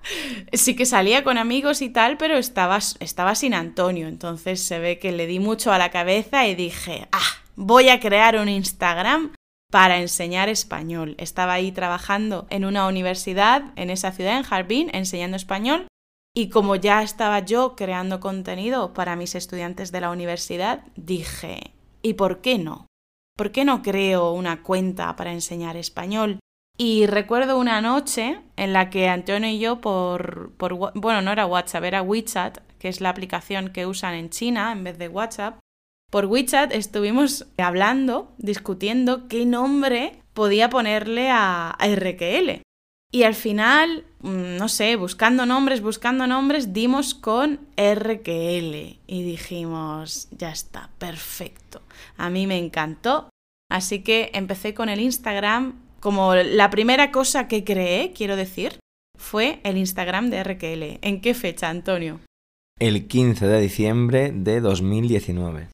sí 0.54 0.76
que 0.76 0.86
salía 0.86 1.24
con 1.24 1.38
amigos 1.38 1.82
y 1.82 1.90
tal, 1.90 2.18
pero 2.18 2.38
estaba, 2.38 2.80
estaba 3.00 3.36
sin 3.36 3.54
Antonio. 3.54 4.08
Entonces 4.08 4.62
se 4.62 4.80
ve 4.80 5.00
que 5.00 5.12
le 5.12 5.28
di 5.28 5.40
mucho 5.40 5.72
a 5.72 5.78
la 5.78 5.92
cabeza 5.92 6.48
y 6.48 6.56
dije, 6.56 7.08
ah, 7.12 7.44
voy 7.56 7.90
a 7.90 8.00
crear 8.00 8.38
un 8.38 8.50
Instagram 8.50 9.34
para 9.72 10.00
enseñar 10.00 10.48
español. 10.50 11.16
Estaba 11.18 11.54
ahí 11.54 11.72
trabajando 11.72 12.48
en 12.50 12.66
una 12.66 12.88
universidad 12.88 13.74
en 13.76 13.90
esa 13.90 14.12
ciudad, 14.12 14.38
en 14.38 14.46
Harbin, 14.50 14.90
enseñando 14.94 15.38
español. 15.38 15.88
Y 16.38 16.50
como 16.50 16.76
ya 16.76 17.02
estaba 17.02 17.40
yo 17.40 17.78
creando 17.78 18.20
contenido 18.20 18.94
para 18.94 19.16
mis 19.16 19.36
estudiantes 19.36 19.94
de 19.94 20.02
la 20.02 20.12
universidad, 20.12 20.84
dije, 20.98 21.72
¿y 22.02 22.16
por 22.16 22.42
qué 22.42 22.58
no? 22.58 22.88
¿Por 23.38 23.54
qué 23.54 23.64
no 23.64 23.82
creo 23.82 24.34
una 24.34 24.62
cuenta 24.62 25.16
para 25.16 25.32
enseñar 25.32 25.78
español? 25.78 26.40
Y 26.78 27.06
recuerdo 27.06 27.58
una 27.58 27.80
noche 27.80 28.42
en 28.58 28.74
la 28.74 28.90
que 28.90 29.08
Antonio 29.08 29.50
y 29.50 29.60
yo 29.60 29.80
por, 29.80 30.52
bueno, 30.96 31.22
no 31.22 31.32
era 31.32 31.46
WhatsApp, 31.46 31.86
era 31.86 32.02
WeChat, 32.02 32.58
que 32.80 32.90
es 32.90 33.00
la 33.00 33.10
aplicación 33.10 33.70
que 33.70 33.86
usan 33.86 34.14
en 34.14 34.30
China 34.30 34.74
en 34.74 34.84
vez 34.84 34.98
de 34.98 35.08
WhatsApp. 35.08 35.60
Por 36.12 36.26
WeChat 36.26 36.74
estuvimos 36.74 37.48
hablando, 37.58 38.34
discutiendo 38.38 39.30
qué 39.30 39.46
nombre 39.46 40.22
podía 40.34 40.70
ponerle 40.70 41.30
a, 41.30 41.70
a 41.70 41.88
RQL. 41.88 42.62
Y 43.12 43.24
al 43.24 43.36
final, 43.36 44.04
no 44.22 44.68
sé, 44.68 44.96
buscando 44.96 45.46
nombres, 45.46 45.82
buscando 45.82 46.28
nombres, 46.28 46.74
dimos 46.74 47.14
con 47.14 47.60
RQL 47.78 49.00
y 49.08 49.24
dijimos, 49.24 50.28
ya 50.32 50.52
está, 50.52 50.90
perfecto. 50.98 51.82
A 52.18 52.30
mí 52.30 52.46
me 52.46 52.58
encantó. 52.58 53.30
Así 53.72 54.04
que 54.04 54.32
empecé 54.34 54.74
con 54.74 54.90
el 54.90 55.00
Instagram 55.00 55.76
como 56.00 56.36
la 56.36 56.70
primera 56.70 57.12
cosa 57.12 57.48
que 57.48 57.64
creé, 57.64 58.12
quiero 58.14 58.36
decir, 58.36 58.80
fue 59.18 59.60
el 59.64 59.78
Instagram 59.78 60.30
de 60.30 60.44
RQL. 60.44 61.00
¿En 61.02 61.22
qué 61.22 61.34
fecha, 61.34 61.70
Antonio? 61.70 62.20
El 62.80 63.08
15 63.08 63.48
de 63.48 63.62
diciembre 63.62 64.32
de 64.32 64.60
2019. 64.60 65.70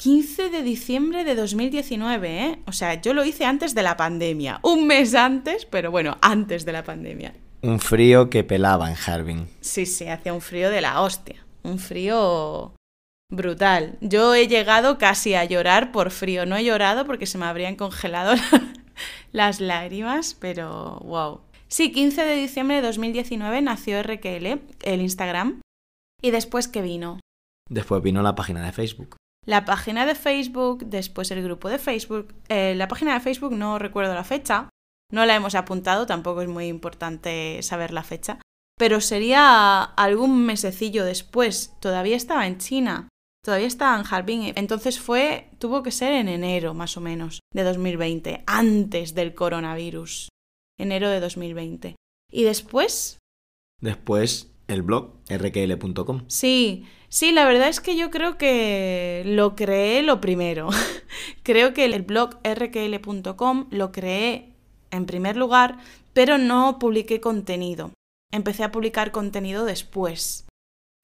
15 0.00 0.48
de 0.48 0.62
diciembre 0.62 1.24
de 1.24 1.34
2019, 1.34 2.46
¿eh? 2.46 2.58
O 2.66 2.72
sea, 2.72 3.02
yo 3.02 3.12
lo 3.12 3.22
hice 3.22 3.44
antes 3.44 3.74
de 3.74 3.82
la 3.82 3.98
pandemia. 3.98 4.58
Un 4.62 4.86
mes 4.86 5.14
antes, 5.14 5.66
pero 5.66 5.90
bueno, 5.90 6.16
antes 6.22 6.64
de 6.64 6.72
la 6.72 6.82
pandemia. 6.84 7.34
Un 7.60 7.80
frío 7.80 8.30
que 8.30 8.42
pelaba 8.42 8.90
en 8.90 8.96
Harbin. 8.96 9.46
Sí, 9.60 9.84
sí, 9.84 10.06
hacía 10.06 10.32
un 10.32 10.40
frío 10.40 10.70
de 10.70 10.80
la 10.80 11.02
hostia. 11.02 11.44
Un 11.64 11.78
frío 11.78 12.72
brutal. 13.30 13.98
Yo 14.00 14.34
he 14.34 14.48
llegado 14.48 14.96
casi 14.96 15.34
a 15.34 15.44
llorar 15.44 15.92
por 15.92 16.10
frío. 16.10 16.46
No 16.46 16.56
he 16.56 16.64
llorado 16.64 17.04
porque 17.04 17.26
se 17.26 17.36
me 17.36 17.44
habrían 17.44 17.76
congelado 17.76 18.32
las 19.32 19.60
lágrimas, 19.60 20.34
pero 20.40 20.98
wow. 21.04 21.42
Sí, 21.68 21.92
15 21.92 22.24
de 22.24 22.36
diciembre 22.36 22.76
de 22.76 22.86
2019 22.86 23.60
nació 23.60 24.02
RQL, 24.02 24.62
el 24.82 25.02
Instagram. 25.02 25.60
¿Y 26.22 26.30
después 26.30 26.68
qué 26.68 26.80
vino? 26.80 27.20
Después 27.68 28.02
vino 28.02 28.22
la 28.22 28.34
página 28.34 28.64
de 28.64 28.72
Facebook. 28.72 29.16
La 29.46 29.64
página 29.64 30.06
de 30.06 30.14
Facebook, 30.14 30.84
después 30.86 31.30
el 31.30 31.42
grupo 31.42 31.68
de 31.68 31.78
Facebook. 31.78 32.34
Eh, 32.48 32.74
la 32.74 32.88
página 32.88 33.14
de 33.14 33.20
Facebook 33.20 33.52
no 33.52 33.78
recuerdo 33.78 34.14
la 34.14 34.24
fecha, 34.24 34.68
no 35.10 35.26
la 35.26 35.34
hemos 35.34 35.54
apuntado, 35.54 36.06
tampoco 36.06 36.42
es 36.42 36.48
muy 36.48 36.66
importante 36.66 37.62
saber 37.62 37.92
la 37.92 38.02
fecha. 38.02 38.38
Pero 38.78 39.00
sería 39.00 39.82
algún 39.82 40.46
mesecillo 40.46 41.04
después, 41.04 41.74
todavía 41.80 42.16
estaba 42.16 42.46
en 42.46 42.58
China. 42.58 43.08
Todavía 43.42 43.66
estaba 43.66 43.98
en 43.98 44.04
Harbin, 44.06 44.52
entonces 44.56 45.00
fue, 45.00 45.48
tuvo 45.58 45.82
que 45.82 45.90
ser 45.90 46.12
en 46.12 46.28
enero 46.28 46.74
más 46.74 46.98
o 46.98 47.00
menos 47.00 47.40
de 47.54 47.62
2020, 47.62 48.44
antes 48.46 49.14
del 49.14 49.34
coronavirus. 49.34 50.28
Enero 50.78 51.08
de 51.08 51.20
2020. 51.20 51.96
Y 52.30 52.44
después... 52.44 53.18
Después 53.80 54.49
el 54.70 54.82
blog 54.82 55.12
rkl.com. 55.28 56.24
Sí, 56.28 56.86
sí, 57.08 57.32
la 57.32 57.44
verdad 57.44 57.68
es 57.68 57.80
que 57.80 57.96
yo 57.96 58.10
creo 58.10 58.38
que 58.38 59.22
lo 59.26 59.56
creé 59.56 60.02
lo 60.02 60.20
primero. 60.20 60.68
creo 61.42 61.74
que 61.74 61.84
el 61.84 62.02
blog 62.02 62.38
rkl.com 62.44 63.66
lo 63.70 63.92
creé 63.92 64.54
en 64.90 65.06
primer 65.06 65.36
lugar, 65.36 65.78
pero 66.12 66.38
no 66.38 66.78
publiqué 66.78 67.20
contenido. 67.20 67.92
Empecé 68.32 68.64
a 68.64 68.72
publicar 68.72 69.12
contenido 69.12 69.64
después. 69.64 70.46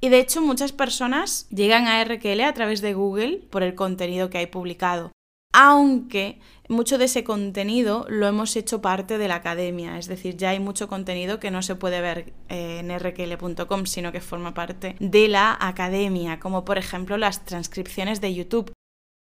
Y 0.00 0.11
de 0.11 0.20
hecho 0.20 0.42
muchas 0.42 0.73
personas 0.73 1.49
llegan 1.49 1.87
a 1.87 2.04
RQL 2.04 2.42
a 2.42 2.54
través 2.54 2.80
de 2.82 2.94
Google 2.94 3.38
por 3.50 3.62
el 3.62 3.75
contenido 3.75 4.30
que 4.30 4.38
hay 4.38 4.46
publicado. 4.46 5.12
Aunque 5.58 6.38
mucho 6.68 6.98
de 6.98 7.06
ese 7.06 7.25
contenido 7.25 8.04
lo 8.10 8.26
hemos 8.26 8.54
hecho 8.56 8.82
parte 8.82 9.16
de 9.16 9.26
la 9.26 9.36
academia, 9.36 9.96
es 9.96 10.06
decir, 10.06 10.36
ya 10.36 10.50
hay 10.50 10.60
mucho 10.60 10.86
contenido 10.86 11.40
que 11.40 11.50
no 11.50 11.62
se 11.62 11.76
puede 11.76 12.02
ver 12.02 12.34
eh, 12.50 12.80
en 12.80 12.90
rql.com, 12.90 13.86
sino 13.86 14.12
que 14.12 14.20
forma 14.20 14.52
parte 14.52 14.96
de 15.00 15.28
la 15.28 15.56
academia, 15.58 16.40
como 16.40 16.66
por 16.66 16.76
ejemplo 16.76 17.16
las 17.16 17.46
transcripciones 17.46 18.20
de 18.20 18.34
YouTube 18.34 18.70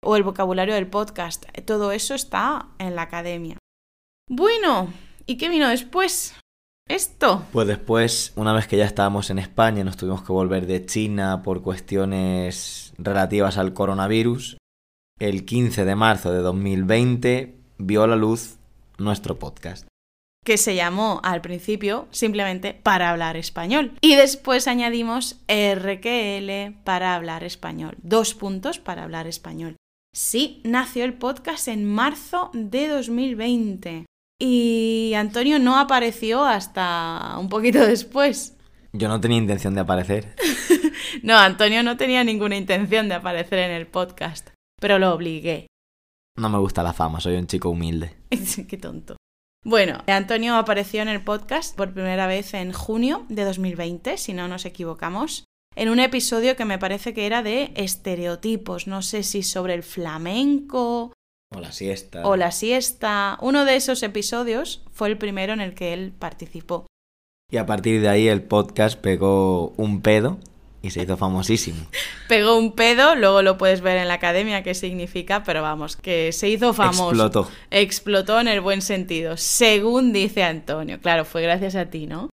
o 0.04 0.14
el 0.14 0.24
vocabulario 0.24 0.74
del 0.74 0.88
podcast. 0.88 1.46
Todo 1.64 1.90
eso 1.90 2.14
está 2.14 2.68
en 2.78 2.96
la 2.96 3.02
academia. 3.02 3.56
Bueno, 4.28 4.92
¿y 5.24 5.38
qué 5.38 5.48
vino 5.48 5.70
después? 5.70 6.34
Esto. 6.86 7.46
Pues 7.50 7.66
después, 7.66 8.34
una 8.36 8.52
vez 8.52 8.66
que 8.66 8.76
ya 8.76 8.84
estábamos 8.84 9.30
en 9.30 9.38
España, 9.38 9.84
nos 9.84 9.96
tuvimos 9.96 10.22
que 10.22 10.32
volver 10.32 10.66
de 10.66 10.84
China 10.84 11.42
por 11.42 11.62
cuestiones 11.62 12.92
relativas 12.98 13.56
al 13.56 13.72
coronavirus. 13.72 14.58
El 15.18 15.46
15 15.46 15.86
de 15.86 15.94
marzo 15.94 16.30
de 16.30 16.40
2020 16.40 17.54
vio 17.78 18.02
a 18.02 18.06
la 18.06 18.16
luz 18.16 18.58
nuestro 18.98 19.38
podcast. 19.38 19.86
Que 20.44 20.58
se 20.58 20.74
llamó 20.74 21.22
al 21.24 21.40
principio 21.40 22.06
simplemente 22.10 22.74
para 22.74 23.08
hablar 23.08 23.38
español. 23.38 23.92
Y 24.02 24.14
después 24.16 24.68
añadimos 24.68 25.40
RQL 25.48 26.74
para 26.84 27.14
hablar 27.14 27.44
español. 27.44 27.96
Dos 28.02 28.34
puntos 28.34 28.78
para 28.78 29.04
hablar 29.04 29.26
español. 29.26 29.76
Sí, 30.14 30.60
nació 30.64 31.06
el 31.06 31.14
podcast 31.14 31.68
en 31.68 31.86
marzo 31.86 32.50
de 32.52 32.86
2020. 32.88 34.04
Y 34.38 35.14
Antonio 35.16 35.58
no 35.58 35.78
apareció 35.78 36.44
hasta 36.44 37.36
un 37.40 37.48
poquito 37.48 37.78
después. 37.86 38.54
Yo 38.92 39.08
no 39.08 39.18
tenía 39.18 39.38
intención 39.38 39.74
de 39.74 39.80
aparecer. 39.80 40.34
no, 41.22 41.38
Antonio 41.38 41.82
no 41.82 41.96
tenía 41.96 42.22
ninguna 42.22 42.56
intención 42.56 43.08
de 43.08 43.14
aparecer 43.14 43.60
en 43.60 43.70
el 43.70 43.86
podcast, 43.86 44.50
pero 44.86 45.00
lo 45.00 45.12
obligué. 45.12 45.66
No 46.38 46.48
me 46.48 46.58
gusta 46.58 46.84
la 46.84 46.92
fama, 46.92 47.18
soy 47.18 47.34
un 47.34 47.48
chico 47.48 47.70
humilde. 47.70 48.14
Qué 48.68 48.76
tonto. 48.76 49.16
Bueno, 49.64 49.98
Antonio 50.06 50.54
apareció 50.54 51.02
en 51.02 51.08
el 51.08 51.24
podcast 51.24 51.76
por 51.76 51.92
primera 51.92 52.28
vez 52.28 52.54
en 52.54 52.72
junio 52.72 53.26
de 53.28 53.42
2020, 53.42 54.16
si 54.16 54.32
no 54.32 54.46
nos 54.46 54.64
equivocamos, 54.64 55.44
en 55.74 55.88
un 55.88 55.98
episodio 55.98 56.54
que 56.54 56.64
me 56.64 56.78
parece 56.78 57.14
que 57.14 57.26
era 57.26 57.42
de 57.42 57.72
estereotipos, 57.74 58.86
no 58.86 59.02
sé 59.02 59.24
si 59.24 59.42
sobre 59.42 59.74
el 59.74 59.82
flamenco 59.82 61.12
o 61.52 61.58
la 61.58 61.72
siesta. 61.72 62.24
O 62.24 62.36
la 62.36 62.52
siesta. 62.52 63.38
Uno 63.42 63.64
de 63.64 63.74
esos 63.74 64.04
episodios 64.04 64.84
fue 64.92 65.08
el 65.08 65.18
primero 65.18 65.52
en 65.52 65.60
el 65.60 65.74
que 65.74 65.94
él 65.94 66.12
participó. 66.16 66.86
Y 67.50 67.56
a 67.56 67.66
partir 67.66 68.00
de 68.00 68.08
ahí 68.08 68.28
el 68.28 68.44
podcast 68.44 69.00
pegó 69.00 69.70
un 69.70 70.00
pedo 70.00 70.38
y 70.86 70.90
se 70.90 71.02
hizo 71.02 71.16
famosísimo. 71.16 71.86
pegó 72.28 72.56
un 72.56 72.72
pedo, 72.72 73.14
luego 73.14 73.42
lo 73.42 73.58
puedes 73.58 73.80
ver 73.80 73.98
en 73.98 74.08
la 74.08 74.14
academia 74.14 74.62
qué 74.62 74.74
significa, 74.74 75.42
pero 75.44 75.62
vamos, 75.62 75.96
que 75.96 76.32
se 76.32 76.48
hizo 76.48 76.72
famoso. 76.72 77.10
Explotó. 77.10 77.50
Explotó 77.70 78.40
en 78.40 78.48
el 78.48 78.60
buen 78.60 78.82
sentido, 78.82 79.36
según 79.36 80.12
dice 80.12 80.42
Antonio. 80.42 81.00
Claro, 81.00 81.24
fue 81.24 81.42
gracias 81.42 81.74
a 81.76 81.86
ti, 81.86 82.06
¿no? 82.06 82.30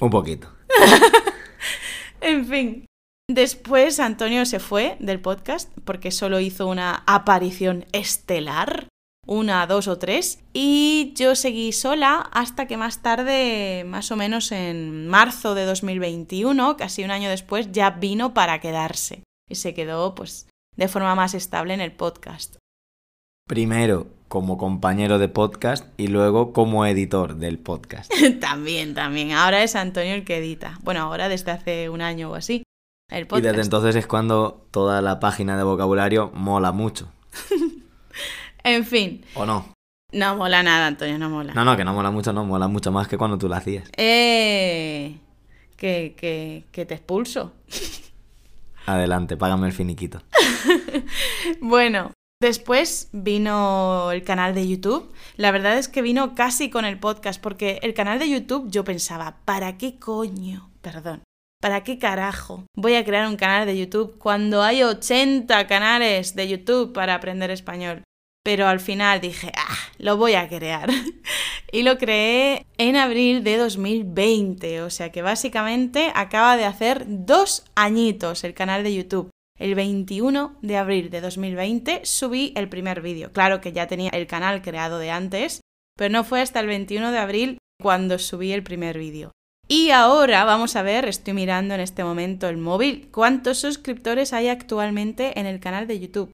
Un 0.00 0.10
poquito. 0.10 0.52
en 2.20 2.46
fin, 2.46 2.86
Después 3.28 3.98
Antonio 3.98 4.46
se 4.46 4.60
fue 4.60 4.96
del 5.00 5.20
podcast 5.20 5.68
porque 5.84 6.12
solo 6.12 6.38
hizo 6.38 6.68
una 6.68 7.02
aparición 7.08 7.84
estelar, 7.90 8.86
una, 9.26 9.66
dos 9.66 9.88
o 9.88 9.98
tres, 9.98 10.40
y 10.52 11.12
yo 11.16 11.34
seguí 11.34 11.72
sola 11.72 12.28
hasta 12.32 12.66
que 12.66 12.76
más 12.76 13.02
tarde, 13.02 13.84
más 13.86 14.10
o 14.10 14.16
menos 14.16 14.52
en 14.52 15.08
marzo 15.08 15.54
de 15.54 15.64
2021, 15.64 16.76
casi 16.76 17.04
un 17.04 17.10
año 17.10 17.28
después, 17.28 17.72
ya 17.72 17.90
vino 17.90 18.34
para 18.34 18.60
quedarse 18.60 19.22
y 19.48 19.56
se 19.56 19.74
quedó 19.74 20.14
pues 20.14 20.48
de 20.76 20.88
forma 20.88 21.14
más 21.14 21.34
estable 21.34 21.74
en 21.74 21.80
el 21.80 21.92
podcast. 21.92 22.56
Primero 23.48 24.08
como 24.28 24.58
compañero 24.58 25.18
de 25.18 25.28
podcast 25.28 25.86
y 25.96 26.08
luego 26.08 26.52
como 26.52 26.84
editor 26.84 27.36
del 27.36 27.58
podcast. 27.58 28.12
también, 28.40 28.94
también. 28.94 29.32
Ahora 29.32 29.62
es 29.62 29.76
Antonio 29.76 30.14
el 30.14 30.24
que 30.24 30.38
edita. 30.38 30.78
Bueno, 30.82 31.00
ahora 31.00 31.28
desde 31.28 31.52
hace 31.52 31.88
un 31.88 32.02
año 32.02 32.30
o 32.30 32.34
así. 32.34 32.64
Y 33.08 33.40
desde 33.40 33.62
entonces 33.62 33.94
es 33.94 34.08
cuando 34.08 34.66
toda 34.72 35.00
la 35.00 35.20
página 35.20 35.56
de 35.56 35.62
vocabulario 35.62 36.32
mola 36.34 36.72
mucho. 36.72 37.08
en 38.66 38.84
fin. 38.84 39.24
¿O 39.34 39.46
no? 39.46 39.72
No 40.12 40.36
mola 40.36 40.62
nada, 40.62 40.86
Antonio, 40.86 41.18
no 41.18 41.30
mola. 41.30 41.54
No, 41.54 41.64
no, 41.64 41.76
que 41.76 41.84
no 41.84 41.94
mola 41.94 42.10
mucho, 42.10 42.32
no, 42.32 42.44
mola 42.44 42.68
mucho 42.68 42.92
más 42.92 43.08
que 43.08 43.18
cuando 43.18 43.38
tú 43.38 43.48
la 43.48 43.58
hacías. 43.58 43.88
Eh. 43.96 45.18
Que, 45.76 46.14
que, 46.16 46.64
que 46.72 46.86
te 46.86 46.94
expulso. 46.94 47.52
Adelante, 48.86 49.36
págame 49.36 49.66
el 49.66 49.72
finiquito. 49.72 50.22
bueno, 51.60 52.12
después 52.40 53.08
vino 53.12 54.10
el 54.12 54.22
canal 54.22 54.54
de 54.54 54.68
YouTube. 54.68 55.12
La 55.36 55.50
verdad 55.50 55.76
es 55.76 55.88
que 55.88 56.02
vino 56.02 56.34
casi 56.34 56.70
con 56.70 56.84
el 56.84 56.98
podcast, 56.98 57.40
porque 57.40 57.80
el 57.82 57.94
canal 57.94 58.18
de 58.18 58.30
YouTube 58.30 58.70
yo 58.70 58.84
pensaba, 58.84 59.38
¿para 59.44 59.76
qué 59.76 59.98
coño? 59.98 60.70
Perdón. 60.82 61.22
¿Para 61.60 61.82
qué 61.82 61.98
carajo 61.98 62.64
voy 62.76 62.94
a 62.94 63.04
crear 63.04 63.26
un 63.26 63.36
canal 63.36 63.66
de 63.66 63.78
YouTube 63.78 64.18
cuando 64.18 64.62
hay 64.62 64.82
80 64.82 65.66
canales 65.66 66.34
de 66.34 66.48
YouTube 66.48 66.92
para 66.92 67.14
aprender 67.14 67.50
español? 67.50 68.02
Pero 68.46 68.68
al 68.68 68.78
final 68.78 69.20
dije, 69.20 69.50
ah, 69.56 69.76
lo 69.98 70.18
voy 70.18 70.34
a 70.34 70.48
crear. 70.48 70.88
y 71.72 71.82
lo 71.82 71.98
creé 71.98 72.64
en 72.78 72.94
abril 72.94 73.42
de 73.42 73.56
2020, 73.56 74.82
o 74.82 74.90
sea 74.90 75.10
que 75.10 75.20
básicamente 75.20 76.12
acaba 76.14 76.56
de 76.56 76.64
hacer 76.64 77.06
dos 77.08 77.64
añitos 77.74 78.44
el 78.44 78.54
canal 78.54 78.84
de 78.84 78.94
YouTube. 78.94 79.30
El 79.58 79.74
21 79.74 80.58
de 80.62 80.76
abril 80.76 81.10
de 81.10 81.22
2020 81.22 82.02
subí 82.04 82.52
el 82.54 82.68
primer 82.68 83.00
vídeo. 83.00 83.32
Claro 83.32 83.60
que 83.60 83.72
ya 83.72 83.88
tenía 83.88 84.10
el 84.10 84.28
canal 84.28 84.62
creado 84.62 85.00
de 85.00 85.10
antes, 85.10 85.60
pero 85.96 86.12
no 86.12 86.22
fue 86.22 86.40
hasta 86.40 86.60
el 86.60 86.68
21 86.68 87.10
de 87.10 87.18
abril 87.18 87.58
cuando 87.82 88.16
subí 88.20 88.52
el 88.52 88.62
primer 88.62 88.96
vídeo. 88.96 89.32
Y 89.66 89.90
ahora 89.90 90.44
vamos 90.44 90.76
a 90.76 90.82
ver, 90.82 91.08
estoy 91.08 91.34
mirando 91.34 91.74
en 91.74 91.80
este 91.80 92.04
momento 92.04 92.48
el 92.48 92.58
móvil, 92.58 93.08
cuántos 93.10 93.58
suscriptores 93.58 94.32
hay 94.32 94.46
actualmente 94.46 95.36
en 95.40 95.46
el 95.46 95.58
canal 95.58 95.88
de 95.88 95.98
YouTube. 95.98 96.30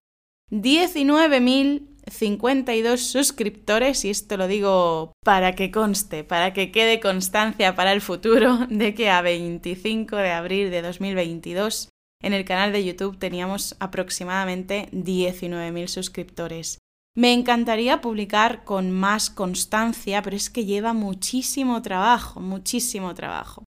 19.052 2.12 2.96
suscriptores 2.98 4.05
y 4.05 4.11
esto 4.11 4.37
lo 4.37 4.46
digo 4.46 5.12
para 5.25 5.55
que 5.55 5.70
conste, 5.70 6.25
para 6.25 6.53
que 6.53 6.70
quede 6.70 7.01
constancia 7.01 7.75
para 7.75 7.92
el 7.92 8.01
futuro 8.01 8.66
de 8.70 8.94
que 8.94 9.11
a 9.11 9.22
25 9.22 10.16
de 10.16 10.31
abril 10.31 10.70
de 10.70 10.83
2022 10.83 11.88
en 12.22 12.33
el 12.35 12.44
canal 12.44 12.72
de 12.72 12.85
YouTube 12.85 13.18
teníamos 13.18 13.77
aproximadamente 13.81 14.88
19.000 14.92 15.88
suscriptores. 15.88 16.79
Me 17.14 17.33
encantaría 17.33 18.01
publicar 18.01 18.64
con 18.64 18.90
más 18.90 19.29
constancia, 19.29 20.22
pero 20.22 20.37
es 20.37 20.48
que 20.48 20.64
lleva 20.64 20.94
muchísimo 20.94 21.83
trabajo, 21.83 22.40
muchísimo 22.40 23.12
trabajo. 23.14 23.64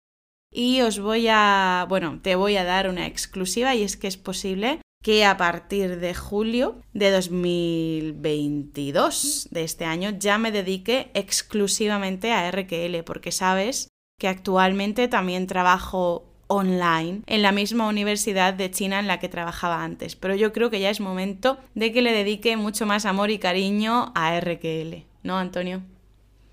Y 0.52 0.82
os 0.82 1.00
voy 1.00 1.28
a, 1.30 1.86
bueno, 1.90 2.22
te 2.24 2.36
voy 2.36 2.56
a 2.56 2.64
dar 2.64 2.90
una 2.90 3.06
exclusiva 3.06 3.76
y 3.76 3.84
es 3.84 3.98
que 3.98 4.08
es 4.08 4.18
posible 4.18 4.80
que 5.06 5.24
a 5.24 5.38
partir 5.38 6.00
de 6.00 6.14
julio 6.16 6.82
de 6.94 7.12
2022 7.12 9.50
de 9.52 9.64
este 9.64 9.86
año 9.86 10.10
ya 10.18 10.40
me 10.40 10.52
dedique 10.52 11.12
exclusivamente 11.14 12.32
a 12.32 12.50
RQL, 12.50 13.04
porque 13.06 13.32
sabes 13.32 13.90
que 14.20 14.28
actualmente 14.28 15.08
también 15.08 15.46
trabajo 15.46 16.26
online 16.48 17.22
en 17.28 17.44
la 17.44 17.52
misma 17.52 17.88
universidad 17.88 18.56
de 18.56 18.72
China 18.72 19.00
en 19.00 19.06
la 19.06 19.20
que 19.20 19.30
trabajaba 19.30 19.84
antes, 19.84 20.16
pero 20.16 20.34
yo 20.34 20.52
creo 20.52 20.72
que 20.72 20.80
ya 20.80 20.90
es 20.90 21.00
momento 21.00 21.60
de 21.76 21.94
que 21.94 22.02
le 22.02 22.12
dedique 22.12 22.58
mucho 22.58 22.88
más 22.88 23.06
amor 23.06 23.30
y 23.30 23.38
cariño 23.38 24.12
a 24.16 24.40
RQL, 24.40 25.06
¿no, 25.22 25.38
Antonio? 25.38 25.84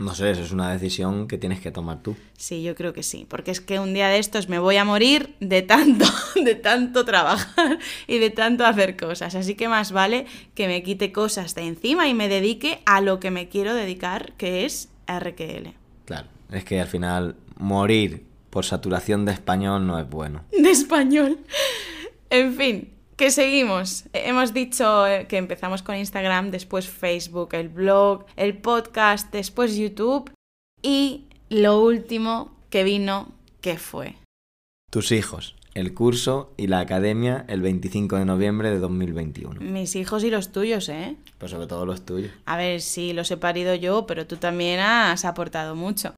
No 0.02 0.16
sé, 0.16 0.32
eso 0.32 0.42
es 0.42 0.50
una 0.50 0.72
decisión 0.72 1.28
que 1.28 1.38
tienes 1.38 1.60
que 1.60 1.70
tomar 1.70 2.02
tú. 2.02 2.16
Sí, 2.36 2.62
yo 2.62 2.74
creo 2.74 2.92
que 2.92 3.04
sí, 3.04 3.24
porque 3.28 3.52
es 3.52 3.60
que 3.60 3.78
un 3.78 3.94
día 3.94 4.08
de 4.08 4.18
estos 4.18 4.48
me 4.48 4.58
voy 4.58 4.76
a 4.76 4.84
morir 4.84 5.36
de 5.38 5.62
tanto, 5.62 6.04
de 6.34 6.56
tanto 6.56 7.04
trabajar 7.04 7.78
y 8.08 8.18
de 8.18 8.30
tanto 8.30 8.66
hacer 8.66 8.96
cosas, 8.96 9.36
así 9.36 9.54
que 9.54 9.68
más 9.68 9.92
vale 9.92 10.26
que 10.54 10.66
me 10.66 10.82
quite 10.82 11.12
cosas 11.12 11.54
de 11.54 11.62
encima 11.62 12.08
y 12.08 12.14
me 12.14 12.28
dedique 12.28 12.80
a 12.84 13.00
lo 13.00 13.20
que 13.20 13.30
me 13.30 13.48
quiero 13.48 13.74
dedicar, 13.74 14.32
que 14.32 14.64
es 14.64 14.88
RQL. 15.06 15.74
Claro, 16.04 16.26
es 16.50 16.64
que 16.64 16.80
al 16.80 16.88
final 16.88 17.36
morir 17.56 18.26
por 18.50 18.64
saturación 18.64 19.24
de 19.24 19.32
español 19.32 19.86
no 19.86 20.00
es 20.00 20.10
bueno. 20.10 20.42
De 20.50 20.70
español. 20.70 21.38
En 22.28 22.54
fin, 22.54 22.92
que 23.22 23.30
seguimos. 23.30 24.06
Hemos 24.12 24.52
dicho 24.52 25.06
eh, 25.06 25.28
que 25.28 25.36
empezamos 25.36 25.84
con 25.84 25.94
Instagram, 25.94 26.50
después 26.50 26.88
Facebook, 26.88 27.50
el 27.52 27.68
blog, 27.68 28.26
el 28.34 28.58
podcast, 28.58 29.32
después 29.32 29.76
YouTube 29.76 30.28
y 30.82 31.26
lo 31.48 31.80
último 31.80 32.58
que 32.68 32.82
vino, 32.82 33.30
¿qué 33.60 33.78
fue? 33.78 34.16
Tus 34.90 35.12
hijos, 35.12 35.54
el 35.74 35.94
curso 35.94 36.52
y 36.56 36.66
la 36.66 36.80
academia 36.80 37.44
el 37.46 37.60
25 37.60 38.16
de 38.16 38.24
noviembre 38.24 38.70
de 38.70 38.80
2021. 38.80 39.60
Mis 39.60 39.94
hijos 39.94 40.24
y 40.24 40.30
los 40.30 40.50
tuyos, 40.50 40.88
¿eh? 40.88 41.14
Pues 41.38 41.52
sobre 41.52 41.68
todo 41.68 41.86
los 41.86 42.04
tuyos. 42.04 42.32
A 42.44 42.56
ver, 42.56 42.80
sí, 42.80 43.12
los 43.12 43.30
he 43.30 43.36
parido 43.36 43.76
yo, 43.76 44.04
pero 44.04 44.26
tú 44.26 44.36
también 44.36 44.80
has 44.80 45.24
aportado 45.24 45.76
mucho. 45.76 46.16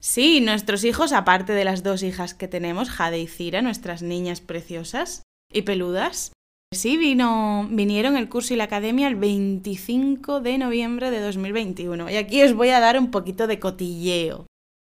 Sí, 0.00 0.40
nuestros 0.40 0.84
hijos, 0.84 1.12
aparte 1.12 1.54
de 1.54 1.64
las 1.64 1.82
dos 1.82 2.04
hijas 2.04 2.34
que 2.34 2.46
tenemos, 2.46 2.88
Jade 2.88 3.18
y 3.18 3.26
Cira, 3.26 3.62
nuestras 3.62 4.02
niñas 4.02 4.40
preciosas 4.40 5.24
y 5.52 5.62
peludas, 5.62 6.32
sí 6.76 6.96
vino, 6.96 7.66
vinieron 7.70 8.16
el 8.16 8.28
curso 8.28 8.54
y 8.54 8.56
la 8.56 8.64
academia 8.64 9.08
el 9.08 9.16
25 9.16 10.40
de 10.40 10.58
noviembre 10.58 11.10
de 11.10 11.20
2021. 11.20 12.08
Y 12.10 12.16
aquí 12.16 12.42
os 12.42 12.54
voy 12.54 12.68
a 12.68 12.78
dar 12.78 12.98
un 12.98 13.10
poquito 13.10 13.48
de 13.48 13.58
cotilleo. 13.58 14.46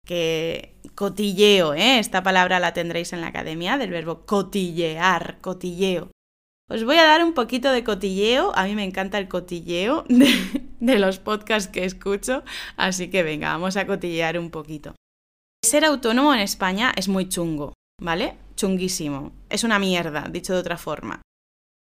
Que 0.05 0.75
cotilleo, 0.95 1.73
¿eh? 1.73 1.99
Esta 1.99 2.21
palabra 2.21 2.59
la 2.59 2.73
tendréis 2.73 3.13
en 3.13 3.21
la 3.21 3.27
academia 3.27 3.77
del 3.77 3.89
verbo 3.89 4.25
cotillear, 4.25 5.39
cotilleo. 5.41 6.11
Os 6.69 6.83
voy 6.83 6.97
a 6.97 7.03
dar 7.03 7.23
un 7.23 7.33
poquito 7.33 7.71
de 7.71 7.83
cotilleo. 7.83 8.51
A 8.55 8.65
mí 8.65 8.75
me 8.75 8.83
encanta 8.83 9.17
el 9.17 9.27
cotilleo 9.27 10.05
de, 10.07 10.29
de, 10.79 10.99
los 10.99 11.17
podcasts 11.17 11.69
que 11.69 11.83
escucho. 11.83 12.43
Así 12.77 13.09
que 13.09 13.23
venga, 13.23 13.51
vamos 13.51 13.75
a 13.75 13.87
cotillear 13.87 14.37
un 14.37 14.51
poquito. 14.51 14.93
Ser 15.65 15.83
autónomo 15.85 16.33
en 16.33 16.41
España 16.41 16.93
es 16.95 17.07
muy 17.07 17.27
chungo, 17.27 17.73
¿vale? 18.01 18.37
Chunguísimo. 18.55 19.31
Es 19.49 19.63
una 19.63 19.79
mierda, 19.79 20.27
dicho 20.29 20.53
de 20.53 20.59
otra 20.59 20.77
forma. 20.77 21.21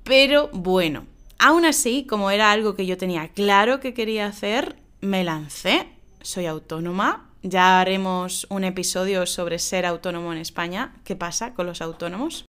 Pero 0.04 0.48
bueno, 0.52 1.06
aún 1.38 1.64
así, 1.64 2.06
como 2.06 2.30
era 2.30 2.50
algo 2.50 2.74
que 2.74 2.86
yo 2.86 2.96
tenía 2.96 3.28
claro 3.28 3.80
que 3.80 3.94
quería 3.94 4.26
hacer, 4.26 4.76
me 5.00 5.24
lancé. 5.24 5.88
Soy 6.20 6.46
autónoma. 6.46 7.28
Ya 7.42 7.80
haremos 7.80 8.46
un 8.50 8.64
episodio 8.64 9.26
sobre 9.26 9.58
ser 9.58 9.84
autónomo 9.86 10.32
en 10.32 10.38
España. 10.38 10.94
¿Qué 11.04 11.16
pasa 11.16 11.54
con 11.54 11.66
los 11.66 11.82
autónomos? 11.82 12.44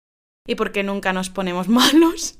y 0.50 0.56
por 0.56 0.72
qué 0.72 0.82
nunca 0.82 1.12
nos 1.12 1.30
ponemos 1.30 1.68
malos. 1.80 2.38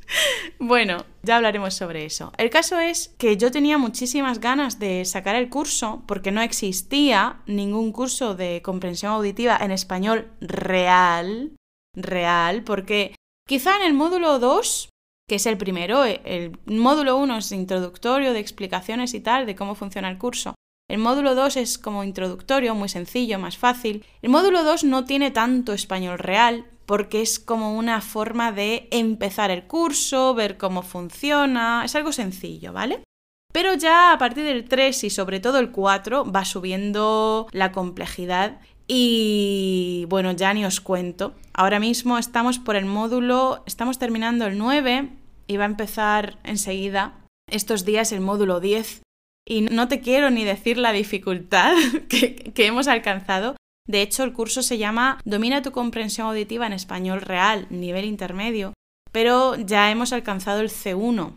bueno, 0.59 1.05
ya 1.23 1.37
hablaremos 1.37 1.75
sobre 1.75 2.05
eso. 2.05 2.33
El 2.39 2.51
caso 2.51 2.79
es 2.79 3.15
que 3.19 3.37
yo 3.37 3.53
tenía 3.53 3.79
muchísimas 3.79 4.41
ganas 4.41 4.81
de 4.81 5.05
sacar 5.05 5.37
el 5.37 5.49
curso 5.49 6.03
porque 6.07 6.33
no 6.33 6.43
existía 6.43 7.41
ningún 7.47 7.93
curso 7.93 8.35
de 8.35 8.63
comprensión 8.63 9.13
auditiva 9.13 9.59
en 9.61 9.71
español 9.71 10.29
real, 10.41 11.53
real, 11.95 12.65
porque 12.65 13.15
quizá 13.47 13.77
en 13.77 13.83
el 13.83 13.95
módulo 13.95 14.41
2 14.41 14.89
que 15.31 15.37
es 15.37 15.47
el 15.47 15.57
primero, 15.57 16.03
el 16.05 16.59
módulo 16.67 17.17
1 17.17 17.39
es 17.39 17.53
introductorio 17.53 18.33
de 18.33 18.41
explicaciones 18.41 19.15
y 19.15 19.21
tal 19.21 19.47
de 19.47 19.55
cómo 19.55 19.77
funciona 19.77 20.11
el 20.11 20.19
curso. 20.19 20.57
El 20.89 20.99
módulo 20.99 21.37
2 21.37 21.57
es 21.59 21.79
como 21.79 22.03
introductorio, 22.03 22.75
muy 22.75 22.89
sencillo, 22.89 23.39
más 23.39 23.57
fácil. 23.57 24.05
El 24.23 24.31
módulo 24.31 24.65
2 24.65 24.83
no 24.83 25.05
tiene 25.05 25.31
tanto 25.31 25.73
español 25.73 26.19
real, 26.19 26.67
porque 26.85 27.23
es 27.23 27.39
como 27.39 27.79
una 27.79 28.01
forma 28.01 28.51
de 28.51 28.89
empezar 28.91 29.53
el 29.53 29.69
curso, 29.69 30.35
ver 30.35 30.59
cómo 30.59 30.83
funciona, 30.83 31.85
es 31.85 31.95
algo 31.95 32.11
sencillo, 32.11 32.73
¿vale? 32.73 33.05
Pero 33.53 33.75
ya 33.75 34.13
a 34.13 34.19
partir 34.19 34.43
del 34.43 34.69
3 34.69 35.05
y 35.05 35.11
sobre 35.11 35.39
todo 35.39 35.61
el 35.61 35.71
4 35.71 36.25
va 36.25 36.45
subiendo 36.45 37.47
la 37.53 37.71
complejidad 37.71 38.59
y 38.89 40.07
bueno, 40.09 40.33
ya 40.33 40.53
ni 40.55 40.65
os 40.65 40.81
cuento. 40.81 41.35
Ahora 41.53 41.79
mismo 41.79 42.19
estamos 42.19 42.59
por 42.59 42.75
el 42.75 42.87
módulo, 42.87 43.63
estamos 43.65 44.01
terminando 44.01 44.49
el 44.49 44.59
9 44.59 45.20
y 45.51 45.57
va 45.57 45.65
a 45.65 45.67
empezar 45.67 46.39
enseguida 46.45 47.27
estos 47.51 47.85
días 47.85 48.13
el 48.13 48.21
módulo 48.21 48.61
10. 48.61 49.03
Y 49.45 49.63
no 49.63 49.89
te 49.89 50.01
quiero 50.01 50.31
ni 50.31 50.45
decir 50.45 50.79
la 50.79 50.93
dificultad 50.93 51.75
que, 52.09 52.37
que 52.55 52.67
hemos 52.67 52.87
alcanzado, 52.87 53.57
de 53.89 54.03
hecho, 54.03 54.23
el 54.23 54.33
curso 54.33 54.63
se 54.63 54.79
llama 54.79 55.21
Domina 55.25 55.63
tu 55.63 55.73
comprensión 55.73 56.29
auditiva 56.29 56.69
en 56.69 56.73
español 56.73 57.23
real, 57.23 57.67
nivel 57.71 58.05
intermedio, 58.05 58.75
pero 59.11 59.57
ya 59.57 59.91
hemos 59.91 60.13
alcanzado 60.13 60.61
el 60.61 60.71
C1. 60.71 61.37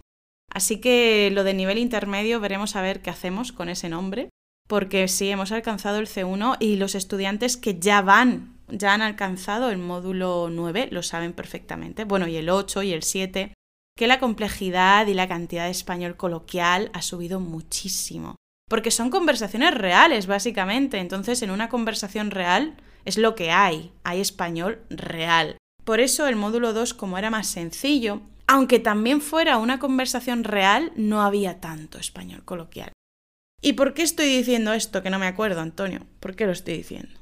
Así 0.51 0.79
que 0.79 1.31
lo 1.31 1.43
de 1.43 1.55
nivel 1.55 1.79
intermedio 1.79 2.39
veremos 2.39 2.75
a 2.75 2.83
ver 2.83 3.01
qué 3.01 3.09
hacemos 3.09 3.51
con 3.51 3.69
ese 3.69 3.89
nombre, 3.89 4.29
porque 4.67 5.07
sí, 5.07 5.31
hemos 5.31 5.51
alcanzado 5.51 5.97
el 5.97 6.05
C1 6.05 6.57
y 6.59 6.75
los 6.75 6.93
estudiantes 6.93 7.57
que 7.57 7.79
ya 7.79 8.03
van, 8.03 8.59
ya 8.67 8.93
han 8.93 9.01
alcanzado 9.01 9.71
el 9.71 9.79
módulo 9.79 10.49
9, 10.51 10.89
lo 10.91 11.01
saben 11.01 11.33
perfectamente, 11.33 12.03
bueno, 12.03 12.27
y 12.27 12.35
el 12.35 12.51
8 12.51 12.83
y 12.83 12.93
el 12.93 13.01
7, 13.01 13.53
que 13.95 14.07
la 14.07 14.19
complejidad 14.19 15.07
y 15.07 15.13
la 15.13 15.27
cantidad 15.27 15.65
de 15.65 15.71
español 15.71 16.17
coloquial 16.17 16.89
ha 16.93 17.01
subido 17.01 17.39
muchísimo. 17.39 18.35
Porque 18.69 18.91
son 18.91 19.09
conversaciones 19.09 19.73
reales, 19.73 20.25
básicamente. 20.27 20.99
Entonces, 20.99 21.41
en 21.41 21.51
una 21.51 21.69
conversación 21.69 22.31
real 22.31 22.75
es 23.05 23.17
lo 23.17 23.35
que 23.35 23.51
hay. 23.51 23.91
Hay 24.03 24.19
español 24.19 24.81
real. 24.89 25.57
Por 25.83 25.99
eso 25.99 26.27
el 26.27 26.35
módulo 26.35 26.73
2, 26.73 26.93
como 26.93 27.17
era 27.17 27.29
más 27.29 27.47
sencillo, 27.47 28.21
aunque 28.47 28.79
también 28.79 29.21
fuera 29.21 29.57
una 29.57 29.79
conversación 29.79 30.43
real, 30.43 30.91
no 30.95 31.21
había 31.21 31.59
tanto 31.59 31.97
español 31.97 32.43
coloquial. 32.45 32.91
¿Y 33.61 33.73
por 33.73 33.93
qué 33.93 34.01
estoy 34.01 34.25
diciendo 34.25 34.73
esto? 34.73 35.03
Que 35.03 35.09
no 35.09 35.19
me 35.19 35.27
acuerdo, 35.27 35.61
Antonio. 35.61 36.05
¿Por 36.19 36.35
qué 36.35 36.45
lo 36.45 36.51
estoy 36.51 36.77
diciendo? 36.77 37.19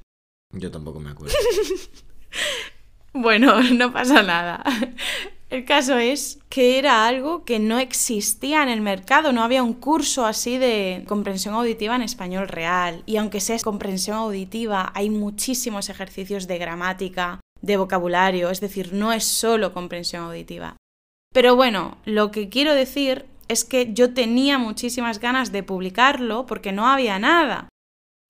Yo 0.53 0.71
tampoco 0.71 0.99
me 0.99 1.11
acuerdo. 1.11 1.35
bueno, 3.13 3.61
no 3.73 3.91
pasa 3.91 4.23
nada. 4.23 4.63
El 5.51 5.65
caso 5.65 5.97
es 5.97 6.39
que 6.47 6.79
era 6.79 7.05
algo 7.05 7.43
que 7.43 7.59
no 7.59 7.77
existía 7.77 8.63
en 8.63 8.69
el 8.69 8.79
mercado, 8.79 9.33
no 9.33 9.43
había 9.43 9.63
un 9.63 9.73
curso 9.73 10.25
así 10.25 10.57
de 10.57 11.03
comprensión 11.09 11.53
auditiva 11.53 11.93
en 11.93 12.03
español 12.03 12.47
real. 12.47 13.03
Y 13.05 13.17
aunque 13.17 13.41
sea 13.41 13.59
comprensión 13.59 14.15
auditiva, 14.15 14.93
hay 14.95 15.09
muchísimos 15.09 15.89
ejercicios 15.89 16.47
de 16.47 16.57
gramática, 16.57 17.41
de 17.61 17.75
vocabulario, 17.75 18.49
es 18.49 18.61
decir, 18.61 18.93
no 18.93 19.11
es 19.11 19.25
solo 19.25 19.73
comprensión 19.73 20.23
auditiva. 20.23 20.77
Pero 21.33 21.57
bueno, 21.57 21.97
lo 22.05 22.31
que 22.31 22.47
quiero 22.47 22.73
decir 22.73 23.25
es 23.49 23.65
que 23.65 23.93
yo 23.93 24.13
tenía 24.13 24.57
muchísimas 24.57 25.19
ganas 25.19 25.51
de 25.51 25.63
publicarlo 25.63 26.45
porque 26.45 26.71
no 26.71 26.87
había 26.87 27.19
nada. 27.19 27.67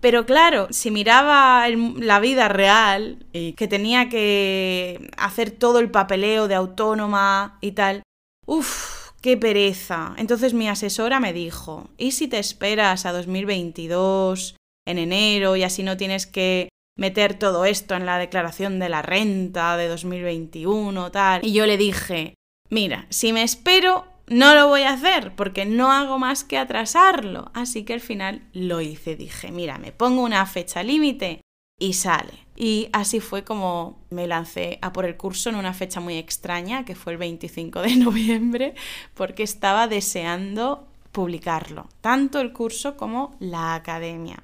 Pero 0.02 0.26
claro, 0.26 0.68
si 0.72 0.90
miraba 0.90 1.66
la 1.70 2.20
vida 2.20 2.48
real 2.48 3.24
y 3.34 3.54
que 3.54 3.68
tenía 3.68 4.10
que 4.10 5.12
hacer 5.16 5.52
todo 5.52 5.78
el 5.78 5.92
papeleo 5.92 6.48
de 6.48 6.56
autónoma 6.56 7.60
y 7.62 7.74
tal, 7.74 8.02
uff, 8.48 9.12
qué 9.22 9.38
pereza. 9.38 10.16
Entonces 10.18 10.56
mi 10.56 10.68
asesora 10.68 11.20
me 11.20 11.34
dijo, 11.34 11.88
¿y 11.98 12.12
si 12.14 12.28
te 12.28 12.40
esperas 12.40 13.06
a 13.06 13.12
2022, 13.12 14.56
en 14.88 14.98
enero, 14.98 15.56
y 15.56 15.64
así 15.64 15.84
no 15.84 15.98
tienes 15.98 16.26
que 16.26 16.70
meter 16.98 17.38
todo 17.38 17.66
esto 17.66 17.96
en 17.96 18.08
la 18.08 18.18
declaración 18.18 18.80
de 18.80 18.90
la 18.90 19.04
renta 19.04 19.78
de 19.78 19.88
2021, 19.88 21.12
tal? 21.12 21.46
Y 21.46 21.54
yo 21.54 21.68
le 21.68 21.78
dije, 21.78 22.34
mira, 22.70 23.06
si 23.10 23.34
me 23.34 23.44
espero, 23.44 24.08
no 24.28 24.56
lo 24.56 24.68
voy 24.68 24.84
a 24.84 24.94
hacer 24.94 25.36
porque 25.36 25.66
no 25.66 25.92
hago 25.92 26.20
más 26.20 26.44
que 26.44 26.58
atrasarlo. 26.58 27.52
Así 27.54 27.84
que 27.84 27.94
al 27.94 28.02
final 28.02 28.42
lo 28.54 28.82
hice. 28.82 29.16
Dije, 29.16 29.52
mira, 29.52 29.78
me 29.78 29.92
pongo 29.92 30.24
una 30.24 30.46
fecha 30.46 30.84
límite 30.84 31.42
y 31.80 31.94
sale. 31.94 32.34
Y 32.56 32.90
así 32.94 33.20
fue 33.20 33.44
como 33.44 34.00
me 34.10 34.28
lancé 34.28 34.78
a 34.82 34.94
por 34.94 35.06
el 35.06 35.18
curso 35.18 35.50
en 35.50 35.56
una 35.56 35.74
fecha 35.74 36.00
muy 36.00 36.18
extraña, 36.18 36.86
que 36.86 36.96
fue 36.96 37.14
el 37.14 37.18
25 37.18 37.82
de 37.82 37.96
noviembre, 37.98 38.76
porque 39.16 39.44
estaba 39.44 39.88
deseando 39.88 40.88
publicarlo, 41.12 41.90
tanto 42.00 42.40
el 42.40 42.54
curso 42.54 42.98
como 42.98 43.36
la 43.40 43.76
academia. 43.76 44.44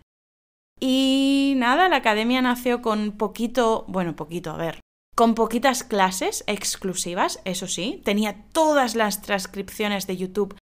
Y 0.80 1.54
nada, 1.58 1.90
la 1.90 1.98
academia 1.98 2.42
nació 2.42 2.82
con 2.82 3.14
poquito, 3.14 3.86
bueno, 3.88 4.16
poquito, 4.16 4.52
a 4.52 4.58
ver, 4.58 4.80
con 5.18 5.34
poquitas 5.34 5.84
clases 5.84 6.44
exclusivas, 6.46 7.42
eso 7.44 7.68
sí, 7.68 8.04
tenía 8.06 8.46
todas 8.52 8.94
las 8.94 9.24
transcripciones 9.24 10.06
de 10.06 10.16
YouTube, 10.16 10.56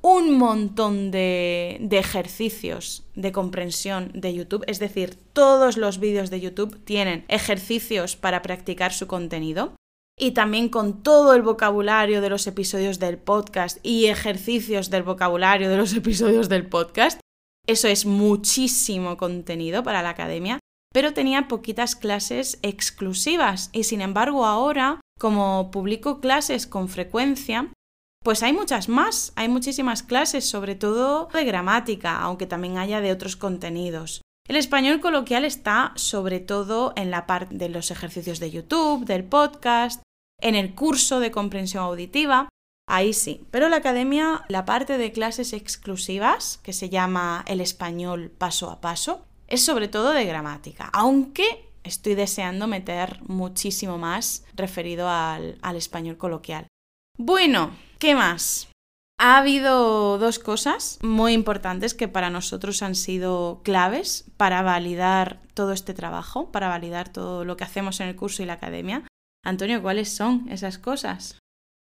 un 0.00 0.38
montón 0.38 1.10
de, 1.10 1.88
ejercicios 1.90 3.04
de 3.16 3.32
comprensión 3.32 4.12
de 4.14 4.32
YouTube, 4.32 4.62
es 4.68 4.78
decir, 4.78 5.18
todos 5.32 5.76
los 5.76 5.98
vídeos 5.98 6.30
de 6.30 6.40
YouTube 6.40 6.84
tienen 6.84 7.24
ejercicios 7.26 8.14
para 8.14 8.42
practicar 8.42 8.92
su 8.92 9.08
contenido. 9.08 9.74
Y 10.16 10.30
también 10.30 10.68
con 10.68 11.02
todo 11.02 11.34
el 11.34 11.42
vocabulario 11.42 12.20
de 12.20 12.30
los 12.30 12.46
episodios 12.46 13.00
del 13.00 13.18
podcast 13.18 13.84
y 13.84 14.06
ejercicios 14.06 14.88
del 14.88 15.02
vocabulario 15.02 15.68
de 15.68 15.78
los 15.78 15.92
episodios 15.96 16.48
del 16.48 16.68
podcast. 16.68 17.18
Eso 17.66 17.88
es 17.88 18.06
muchísimo 18.06 19.16
contenido 19.16 19.82
para 19.82 20.04
la 20.04 20.10
academia 20.10 20.60
pero 20.96 21.12
tenía 21.12 21.46
poquitas 21.46 21.94
clases 21.94 22.58
exclusivas 22.62 23.68
y 23.74 23.84
sin 23.84 24.00
embargo 24.00 24.46
ahora, 24.46 25.02
como 25.20 25.70
publico 25.70 26.22
clases 26.22 26.66
con 26.66 26.88
frecuencia, 26.88 27.70
pues 28.24 28.42
hay 28.42 28.54
muchas 28.54 28.88
más, 28.88 29.30
hay 29.36 29.50
muchísimas 29.50 30.02
clases, 30.02 30.48
sobre 30.48 30.74
todo 30.74 31.28
de 31.34 31.44
gramática, 31.44 32.18
aunque 32.18 32.46
también 32.46 32.78
haya 32.78 33.02
de 33.02 33.12
otros 33.12 33.36
contenidos. 33.36 34.22
El 34.48 34.56
español 34.56 35.00
coloquial 35.00 35.44
está 35.44 35.92
sobre 35.96 36.40
todo 36.40 36.94
en 36.96 37.10
la 37.10 37.26
parte 37.26 37.54
de 37.56 37.68
los 37.68 37.90
ejercicios 37.90 38.40
de 38.40 38.50
YouTube, 38.52 39.04
del 39.04 39.24
podcast, 39.24 40.02
En 40.40 40.54
el 40.54 40.74
curso 40.74 41.20
de 41.20 41.30
comprensión 41.30 41.84
auditiva, 41.84 42.48
ahí 42.88 43.12
sí. 43.12 43.44
Pero 43.50 43.68
la 43.68 43.76
academia, 43.76 44.46
la 44.48 44.64
parte 44.64 44.96
de 44.96 45.12
clases 45.12 45.52
exclusivas, 45.52 46.58
que 46.62 46.72
se 46.72 46.88
llama 46.88 47.44
el 47.46 47.60
español 47.60 48.30
paso 48.30 48.70
a 48.70 48.80
paso, 48.80 49.26
es 49.46 49.64
sobre 49.64 49.88
todo 49.88 50.12
de 50.12 50.24
gramática, 50.24 50.90
aunque 50.92 51.68
estoy 51.84 52.14
deseando 52.14 52.66
meter 52.66 53.20
muchísimo 53.26 53.98
más 53.98 54.44
referido 54.54 55.08
al, 55.08 55.58
al 55.62 55.76
español 55.76 56.16
coloquial. 56.16 56.66
Bueno, 57.18 57.70
¿qué 57.98 58.14
más? 58.14 58.68
Ha 59.18 59.38
habido 59.38 60.18
dos 60.18 60.38
cosas 60.38 60.98
muy 61.02 61.32
importantes 61.32 61.94
que 61.94 62.08
para 62.08 62.28
nosotros 62.28 62.82
han 62.82 62.94
sido 62.94 63.62
claves 63.62 64.24
para 64.36 64.60
validar 64.60 65.40
todo 65.54 65.72
este 65.72 65.94
trabajo, 65.94 66.52
para 66.52 66.68
validar 66.68 67.08
todo 67.08 67.44
lo 67.44 67.56
que 67.56 67.64
hacemos 67.64 68.00
en 68.00 68.08
el 68.08 68.16
curso 68.16 68.42
y 68.42 68.46
la 68.46 68.54
academia. 68.54 69.04
Antonio, 69.42 69.80
¿cuáles 69.80 70.14
son 70.14 70.46
esas 70.50 70.76
cosas? 70.76 71.38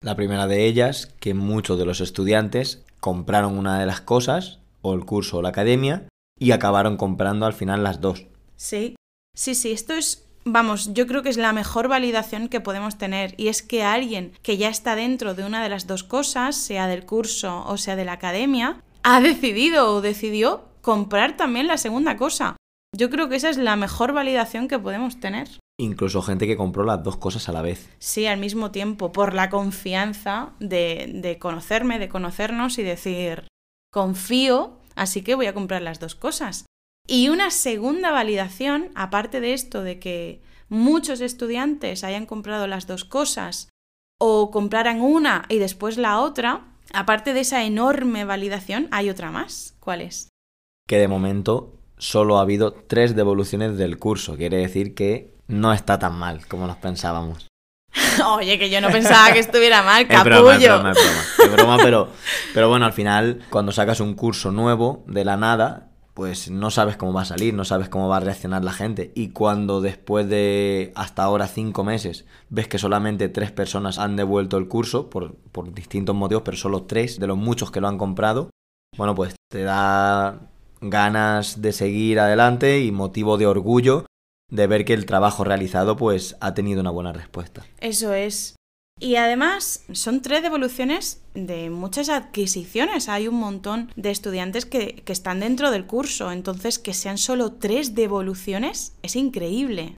La 0.03 0.15
primera 0.15 0.47
de 0.47 0.65
ellas, 0.65 1.13
que 1.19 1.35
muchos 1.35 1.77
de 1.77 1.85
los 1.85 2.01
estudiantes 2.01 2.83
compraron 2.99 3.55
una 3.55 3.79
de 3.79 3.85
las 3.85 4.01
cosas, 4.01 4.57
o 4.81 4.95
el 4.95 5.05
curso 5.05 5.37
o 5.37 5.41
la 5.43 5.49
academia, 5.49 6.07
y 6.41 6.51
acabaron 6.53 6.97
comprando 6.97 7.45
al 7.45 7.53
final 7.53 7.83
las 7.83 8.01
dos. 8.01 8.25
Sí, 8.55 8.95
sí, 9.35 9.53
sí, 9.53 9.71
esto 9.71 9.93
es 9.93 10.27
vamos, 10.43 10.91
yo 10.95 11.05
creo 11.05 11.21
que 11.21 11.29
es 11.29 11.37
la 11.37 11.53
mejor 11.53 11.87
validación 11.87 12.49
que 12.49 12.59
podemos 12.59 12.97
tener 12.97 13.35
y 13.37 13.47
es 13.49 13.61
que 13.61 13.83
alguien 13.83 14.33
que 14.41 14.57
ya 14.57 14.69
está 14.69 14.95
dentro 14.95 15.35
de 15.35 15.45
una 15.45 15.61
de 15.61 15.69
las 15.69 15.85
dos 15.85 16.03
cosas, 16.03 16.55
sea 16.55 16.87
del 16.87 17.05
curso 17.05 17.63
o 17.67 17.77
sea 17.77 17.95
de 17.95 18.05
la 18.05 18.13
academia, 18.13 18.81
ha 19.03 19.21
decidido 19.21 19.93
o 19.93 20.01
decidió 20.01 20.65
comprar 20.81 21.37
también 21.37 21.67
la 21.67 21.77
segunda 21.77 22.17
cosa. 22.17 22.57
Yo 22.97 23.11
creo 23.11 23.29
que 23.29 23.35
esa 23.35 23.51
es 23.51 23.57
la 23.57 23.75
mejor 23.75 24.11
validación 24.11 24.67
que 24.67 24.79
podemos 24.79 25.19
tener. 25.19 25.47
Incluso 25.79 26.23
gente 26.23 26.47
que 26.47 26.57
compró 26.57 26.83
las 26.83 27.03
dos 27.03 27.17
cosas 27.17 27.47
a 27.49 27.53
la 27.53 27.61
vez. 27.61 27.87
Sí, 27.99 28.25
al 28.25 28.39
mismo 28.39 28.71
tiempo, 28.71 29.11
por 29.11 29.35
la 29.35 29.51
confianza 29.51 30.53
de, 30.59 31.11
de 31.13 31.37
conocerme, 31.37 31.99
de 31.99 32.09
conocernos 32.09 32.79
y 32.79 32.83
decir, 32.83 33.47
confío, 33.91 34.80
así 35.01 35.23
que 35.23 35.33
voy 35.33 35.47
a 35.47 35.53
comprar 35.53 35.81
las 35.81 35.99
dos 35.99 36.13
cosas. 36.13 36.65
Y 37.07 37.29
una 37.29 37.49
segunda 37.49 38.11
validación, 38.11 38.91
aparte 38.93 39.41
de 39.41 39.53
esto 39.53 39.81
de 39.81 39.97
que 39.97 40.41
muchos 40.69 41.21
estudiantes 41.21 42.03
hayan 42.03 42.27
comprado 42.27 42.67
las 42.67 42.85
dos 42.85 43.03
cosas 43.03 43.69
o 44.19 44.51
compraran 44.51 45.01
una 45.01 45.45
y 45.49 45.57
después 45.57 45.97
la 45.97 46.21
otra, 46.21 46.67
aparte 46.93 47.33
de 47.33 47.39
esa 47.39 47.63
enorme 47.63 48.25
validación, 48.25 48.87
hay 48.91 49.09
otra 49.09 49.31
más. 49.31 49.75
¿Cuál 49.79 50.01
es? 50.01 50.29
Que 50.87 50.99
de 50.99 51.07
momento 51.07 51.73
solo 51.97 52.37
ha 52.37 52.41
habido 52.41 52.71
tres 52.71 53.15
devoluciones 53.15 53.77
del 53.77 53.97
curso. 53.97 54.37
Quiere 54.37 54.57
decir 54.57 54.93
que 54.93 55.33
no 55.47 55.73
está 55.73 55.97
tan 55.97 56.13
mal 56.13 56.47
como 56.47 56.67
nos 56.67 56.77
pensábamos. 56.77 57.47
Oye, 58.35 58.57
que 58.59 58.69
yo 58.69 58.81
no 58.81 58.89
pensaba 58.89 59.31
que 59.33 59.39
estuviera 59.39 59.83
mal, 59.83 60.07
capullo. 60.07 60.51
Es 60.51 60.57
broma, 60.57 60.57
es 60.57 60.63
broma, 60.67 60.91
es 60.91 60.97
broma. 60.97 61.45
Es 61.45 61.51
broma 61.51 61.77
pero, 61.81 62.07
pero 62.53 62.69
bueno, 62.69 62.85
al 62.85 62.93
final, 62.93 63.41
cuando 63.49 63.71
sacas 63.71 63.99
un 63.99 64.13
curso 64.13 64.51
nuevo 64.51 65.03
de 65.07 65.25
la 65.25 65.37
nada, 65.37 65.89
pues 66.13 66.49
no 66.51 66.71
sabes 66.71 66.97
cómo 66.97 67.13
va 67.13 67.21
a 67.21 67.25
salir, 67.25 67.53
no 67.53 67.65
sabes 67.65 67.89
cómo 67.89 68.09
va 68.09 68.17
a 68.17 68.19
reaccionar 68.19 68.63
la 68.63 68.73
gente. 68.73 69.11
Y 69.15 69.29
cuando 69.29 69.81
después 69.81 70.27
de 70.27 70.91
hasta 70.95 71.23
ahora 71.23 71.47
cinco 71.47 71.83
meses 71.83 72.25
ves 72.49 72.67
que 72.67 72.77
solamente 72.77 73.29
tres 73.29 73.51
personas 73.51 73.97
han 73.97 74.15
devuelto 74.15 74.57
el 74.57 74.67
curso, 74.67 75.09
por, 75.09 75.35
por 75.51 75.73
distintos 75.73 76.15
motivos, 76.15 76.43
pero 76.43 76.57
solo 76.57 76.83
tres 76.83 77.19
de 77.19 77.27
los 77.27 77.37
muchos 77.37 77.71
que 77.71 77.81
lo 77.81 77.87
han 77.87 77.97
comprado, 77.97 78.49
bueno, 78.97 79.15
pues 79.15 79.35
te 79.49 79.63
da 79.63 80.41
ganas 80.81 81.61
de 81.61 81.71
seguir 81.71 82.19
adelante 82.19 82.81
y 82.81 82.91
motivo 82.91 83.37
de 83.37 83.47
orgullo 83.47 84.05
de 84.51 84.67
ver 84.67 84.85
que 84.85 84.93
el 84.93 85.05
trabajo 85.07 85.43
realizado 85.43 85.97
pues 85.97 86.37
ha 86.39 86.53
tenido 86.53 86.81
una 86.81 86.91
buena 86.91 87.13
respuesta. 87.13 87.65
Eso 87.79 88.13
es. 88.13 88.55
Y 88.99 89.15
además 89.15 89.83
son 89.93 90.21
tres 90.21 90.43
devoluciones 90.43 91.23
de 91.33 91.71
muchas 91.71 92.09
adquisiciones. 92.09 93.09
Hay 93.09 93.27
un 93.27 93.35
montón 93.35 93.91
de 93.95 94.11
estudiantes 94.11 94.67
que, 94.67 95.01
que, 95.03 95.13
están 95.13 95.39
dentro 95.39 95.71
del 95.71 95.87
curso. 95.87 96.31
Entonces, 96.31 96.77
que 96.77 96.93
sean 96.93 97.17
solo 97.17 97.53
tres 97.53 97.95
devoluciones 97.95 98.93
es 99.01 99.15
increíble. 99.15 99.95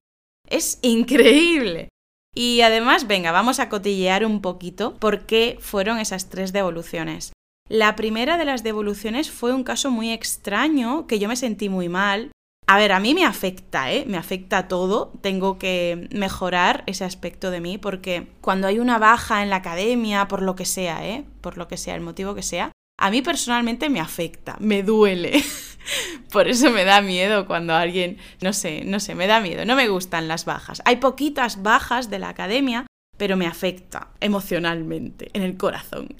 Es 0.47 0.79
increíble. 0.83 1.89
Y 2.33 2.61
además, 2.61 3.05
venga, 3.05 3.31
vamos 3.31 3.59
a 3.59 3.67
cotillear 3.67 4.25
un 4.25 4.41
poquito 4.41 4.95
por 4.95 5.25
qué 5.25 5.57
fueron 5.59 5.99
esas 5.99 6.29
tres 6.29 6.53
devoluciones. 6.53 7.33
La 7.69 7.95
primera 7.95 8.37
de 8.37 8.45
las 8.45 8.63
devoluciones 8.63 9.29
fue 9.29 9.53
un 9.53 9.63
caso 9.63 9.91
muy 9.91 10.11
extraño, 10.11 11.07
que 11.07 11.19
yo 11.19 11.27
me 11.27 11.35
sentí 11.35 11.69
muy 11.69 11.89
mal, 11.89 12.31
a 12.73 12.77
ver, 12.77 12.91
a 12.91 12.99
mí 12.99 13.13
me 13.13 13.23
afecta, 13.23 13.91
¿eh? 13.91 14.03
Me 14.07 14.17
afecta 14.17 14.67
todo. 14.67 15.13
Tengo 15.21 15.59
que 15.59 16.07
mejorar 16.11 16.83
ese 16.87 17.03
aspecto 17.03 17.51
de 17.51 17.61
mí 17.61 17.77
porque 17.77 18.29
cuando 18.41 18.65
hay 18.65 18.79
una 18.79 18.97
baja 18.97 19.43
en 19.43 19.51
la 19.51 19.57
academia, 19.57 20.27
por 20.27 20.41
lo 20.41 20.55
que 20.55 20.65
sea, 20.65 21.05
¿eh? 21.05 21.23
Por 21.41 21.55
lo 21.57 21.67
que 21.67 21.77
sea, 21.77 21.93
el 21.93 22.01
motivo 22.01 22.33
que 22.33 22.41
sea, 22.41 22.71
a 22.99 23.11
mí 23.11 23.21
personalmente 23.21 23.91
me 23.91 23.99
afecta, 23.99 24.57
me 24.59 24.81
duele. 24.81 25.43
por 26.31 26.47
eso 26.47 26.71
me 26.71 26.83
da 26.83 27.01
miedo 27.01 27.45
cuando 27.45 27.75
alguien, 27.75 28.17
no 28.41 28.53
sé, 28.53 28.83
no 28.83 28.99
sé, 28.99 29.13
me 29.13 29.27
da 29.27 29.39
miedo. 29.39 29.65
No 29.65 29.75
me 29.75 29.87
gustan 29.87 30.27
las 30.27 30.45
bajas. 30.45 30.81
Hay 30.85 30.95
poquitas 30.95 31.61
bajas 31.61 32.09
de 32.09 32.17
la 32.17 32.29
academia, 32.29 32.87
pero 33.19 33.37
me 33.37 33.45
afecta 33.45 34.07
emocionalmente, 34.19 35.29
en 35.33 35.43
el 35.43 35.57
corazón. 35.57 36.15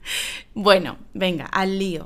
bueno, 0.54 0.98
venga, 1.14 1.46
al 1.46 1.78
lío. 1.78 2.04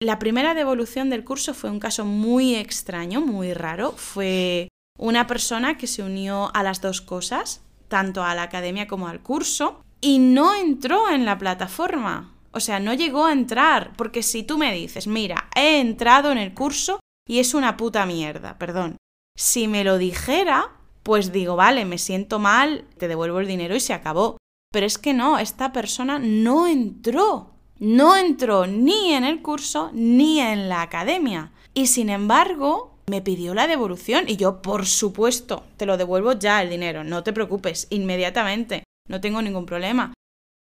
La 0.00 0.20
primera 0.20 0.54
devolución 0.54 1.10
del 1.10 1.24
curso 1.24 1.54
fue 1.54 1.70
un 1.70 1.80
caso 1.80 2.04
muy 2.04 2.54
extraño, 2.54 3.20
muy 3.20 3.52
raro. 3.52 3.92
Fue 3.96 4.68
una 4.96 5.26
persona 5.26 5.76
que 5.76 5.88
se 5.88 6.04
unió 6.04 6.54
a 6.54 6.62
las 6.62 6.80
dos 6.80 7.00
cosas, 7.00 7.62
tanto 7.88 8.22
a 8.22 8.36
la 8.36 8.44
academia 8.44 8.86
como 8.86 9.08
al 9.08 9.20
curso, 9.24 9.82
y 10.00 10.20
no 10.20 10.54
entró 10.54 11.10
en 11.10 11.24
la 11.24 11.36
plataforma. 11.36 12.32
O 12.52 12.60
sea, 12.60 12.78
no 12.78 12.94
llegó 12.94 13.24
a 13.24 13.32
entrar, 13.32 13.92
porque 13.96 14.22
si 14.22 14.44
tú 14.44 14.56
me 14.56 14.72
dices, 14.72 15.08
mira, 15.08 15.48
he 15.56 15.80
entrado 15.80 16.30
en 16.30 16.38
el 16.38 16.54
curso 16.54 17.00
y 17.28 17.40
es 17.40 17.54
una 17.54 17.76
puta 17.76 18.06
mierda, 18.06 18.56
perdón. 18.56 18.98
Si 19.36 19.66
me 19.66 19.82
lo 19.82 19.98
dijera, 19.98 20.76
pues 21.02 21.32
digo, 21.32 21.56
vale, 21.56 21.84
me 21.84 21.98
siento 21.98 22.38
mal, 22.38 22.86
te 22.98 23.08
devuelvo 23.08 23.40
el 23.40 23.48
dinero 23.48 23.74
y 23.74 23.80
se 23.80 23.94
acabó. 23.94 24.36
Pero 24.72 24.86
es 24.86 24.96
que 24.96 25.12
no, 25.12 25.40
esta 25.40 25.72
persona 25.72 26.20
no 26.20 26.68
entró 26.68 27.57
no 27.78 28.16
entró 28.16 28.66
ni 28.66 29.12
en 29.12 29.24
el 29.24 29.42
curso 29.42 29.90
ni 29.92 30.40
en 30.40 30.68
la 30.68 30.82
academia. 30.82 31.52
Y 31.74 31.86
sin 31.86 32.10
embargo, 32.10 32.98
me 33.06 33.22
pidió 33.22 33.54
la 33.54 33.66
devolución 33.66 34.24
y 34.28 34.36
yo, 34.36 34.62
por 34.62 34.86
supuesto, 34.86 35.64
te 35.76 35.86
lo 35.86 35.96
devuelvo 35.96 36.32
ya 36.32 36.62
el 36.62 36.70
dinero, 36.70 37.04
no 37.04 37.22
te 37.22 37.32
preocupes, 37.32 37.86
inmediatamente, 37.90 38.84
no 39.08 39.20
tengo 39.20 39.42
ningún 39.42 39.66
problema. 39.66 40.12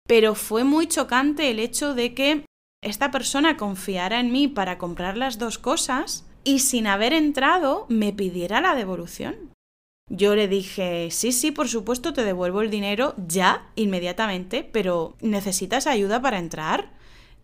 Pero 0.08 0.36
fue 0.36 0.64
muy 0.64 0.88
chocante 0.88 1.52
el 1.52 1.60
hecho 1.60 1.94
de 1.94 2.14
que 2.14 2.46
esta 2.82 3.12
persona 3.12 3.58
confiara 3.58 4.20
en 4.20 4.32
mí 4.32 4.48
para 4.48 4.78
comprar 4.78 5.18
las 5.18 5.38
dos 5.38 5.58
cosas 5.58 6.26
y 6.44 6.60
sin 6.60 6.88
haber 6.88 7.14
entrado 7.14 7.86
me 7.90 8.14
pidiera 8.14 8.62
la 8.62 8.76
devolución. 8.76 9.36
Yo 10.10 10.36
le 10.36 10.48
dije, 10.48 11.10
sí, 11.12 11.34
sí, 11.34 11.52
por 11.52 11.68
supuesto, 11.68 12.14
te 12.14 12.24
devuelvo 12.24 12.62
el 12.62 12.70
dinero 12.70 13.14
ya, 13.28 13.70
inmediatamente, 13.76 14.64
pero 14.64 15.18
¿necesitas 15.20 15.86
ayuda 15.86 16.22
para 16.22 16.40
entrar? 16.40 16.97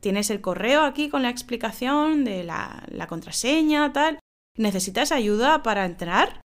Tienes 0.04 0.30
el 0.30 0.42
correo 0.42 0.84
aquí 0.84 1.10
con 1.10 1.24
la 1.24 1.30
explicación 1.30 2.26
de 2.26 2.44
la, 2.44 3.08
contraseña, 3.08 3.92
tal. 3.94 4.20
¿Necesitas 4.56 5.12
ayuda 5.12 5.64
para 5.64 5.86
entrar? 5.86 6.42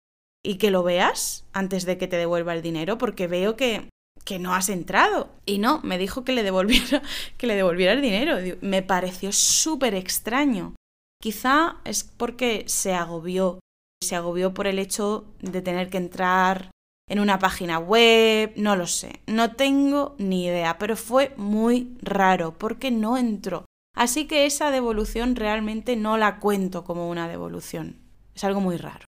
Y 0.44 0.56
que 0.56 0.72
lo 0.72 0.84
veas 0.84 1.46
antes 1.54 1.86
de 1.86 1.98
que 1.98 2.08
te 2.08 2.18
devuelva 2.18 2.54
el 2.54 2.62
dinero, 2.62 2.98
porque 2.98 3.28
veo 3.28 3.56
que, 3.56 3.90
que 4.26 4.40
no 4.40 4.54
has 4.56 4.68
entrado. 4.68 5.30
Y 5.46 5.60
no, 5.60 5.80
me 5.84 5.98
dijo 5.98 6.26
que 6.26 6.34
le 6.34 6.44
devolviera, 6.44 7.02
que 7.38 7.48
le 7.48 7.56
devolviera 7.56 7.94
el 7.94 8.02
dinero. 8.02 8.38
Me 8.60 8.82
pareció 8.82 9.32
súper 9.32 9.94
extraño. 9.94 10.76
Quizá 11.22 11.78
es 11.86 12.04
porque 12.04 12.66
se 12.68 12.94
agobió. 12.94 13.60
Se 14.04 14.18
agobió 14.18 14.54
por 14.54 14.68
el 14.68 14.80
hecho 14.80 15.26
de 15.40 15.62
tener 15.62 15.90
que 15.90 15.98
entrar 15.98 16.73
en 17.08 17.20
una 17.20 17.40
página 17.40 17.80
web, 17.80 18.54
no 18.56 18.76
lo 18.76 18.88
sé, 18.88 19.22
no 19.28 19.56
tengo 19.56 20.16
ni 20.18 20.46
idea, 20.46 20.78
pero 20.78 20.96
fue 20.96 21.34
muy 21.38 21.98
raro 22.02 22.58
porque 22.58 22.92
no 22.92 23.18
entró. 23.18 23.66
Así 23.96 24.26
que 24.26 24.46
esa 24.46 24.72
devolución 24.72 25.36
realmente 25.36 25.96
no 25.96 26.18
la 26.18 26.40
cuento 26.40 26.84
como 26.84 27.10
una 27.10 27.28
devolución. 27.28 27.98
Es 28.34 28.44
algo 28.44 28.60
muy 28.60 28.78
raro. 28.78 29.06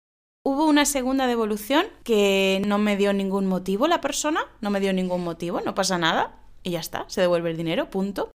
Hubo 0.45 0.67
una 0.67 0.85
segunda 0.85 1.29
devolución 1.29 1.87
que 2.03 2.61
no 2.67 2.79
me 2.79 2.97
dio 2.97 3.13
ningún 3.13 3.47
motivo 3.47 3.87
la 3.87 4.01
persona, 4.01 4.41
no 4.61 4.71
me 4.71 4.81
dio 4.81 4.93
ningún 4.93 5.23
motivo, 5.23 5.61
no 5.61 5.75
pasa 5.75 5.99
nada 5.99 6.41
y 6.65 6.71
ya 6.71 6.81
está, 6.81 7.05
se 7.09 7.21
devuelve 7.21 7.51
el 7.51 7.57
dinero, 7.57 7.91
punto. 7.91 8.33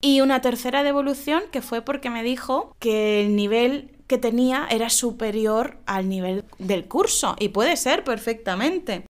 Y 0.00 0.20
una 0.20 0.40
tercera 0.40 0.82
devolución 0.82 1.42
que 1.50 1.62
fue 1.62 1.82
porque 1.82 2.10
me 2.10 2.22
dijo 2.22 2.74
que 2.78 3.22
el 3.22 3.36
nivel 3.36 3.93
que 4.06 4.18
tenía 4.18 4.66
era 4.70 4.90
superior 4.90 5.78
al 5.86 6.08
nivel 6.08 6.44
del 6.58 6.86
curso 6.86 7.36
y 7.38 7.48
puede 7.48 7.76
ser 7.76 8.04
perfectamente. 8.04 9.06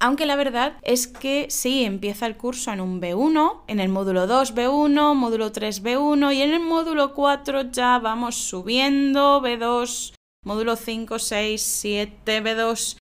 Aunque 0.00 0.26
la 0.26 0.36
verdad 0.36 0.76
es 0.82 1.06
que 1.06 1.46
sí, 1.50 1.84
empieza 1.84 2.26
el 2.26 2.36
curso 2.36 2.72
en 2.72 2.80
un 2.80 3.00
B1, 3.00 3.62
en 3.68 3.80
el 3.80 3.88
módulo 3.88 4.26
2 4.26 4.54
B1, 4.54 5.14
módulo 5.14 5.52
3 5.52 5.82
B1 5.82 6.34
y 6.34 6.42
en 6.42 6.52
el 6.52 6.60
módulo 6.60 7.14
4 7.14 7.70
ya 7.70 7.98
vamos 8.00 8.34
subiendo 8.34 9.40
B2, 9.40 10.14
módulo 10.44 10.76
5, 10.76 11.18
6, 11.18 11.62
7 11.62 12.42
B2 12.42 12.98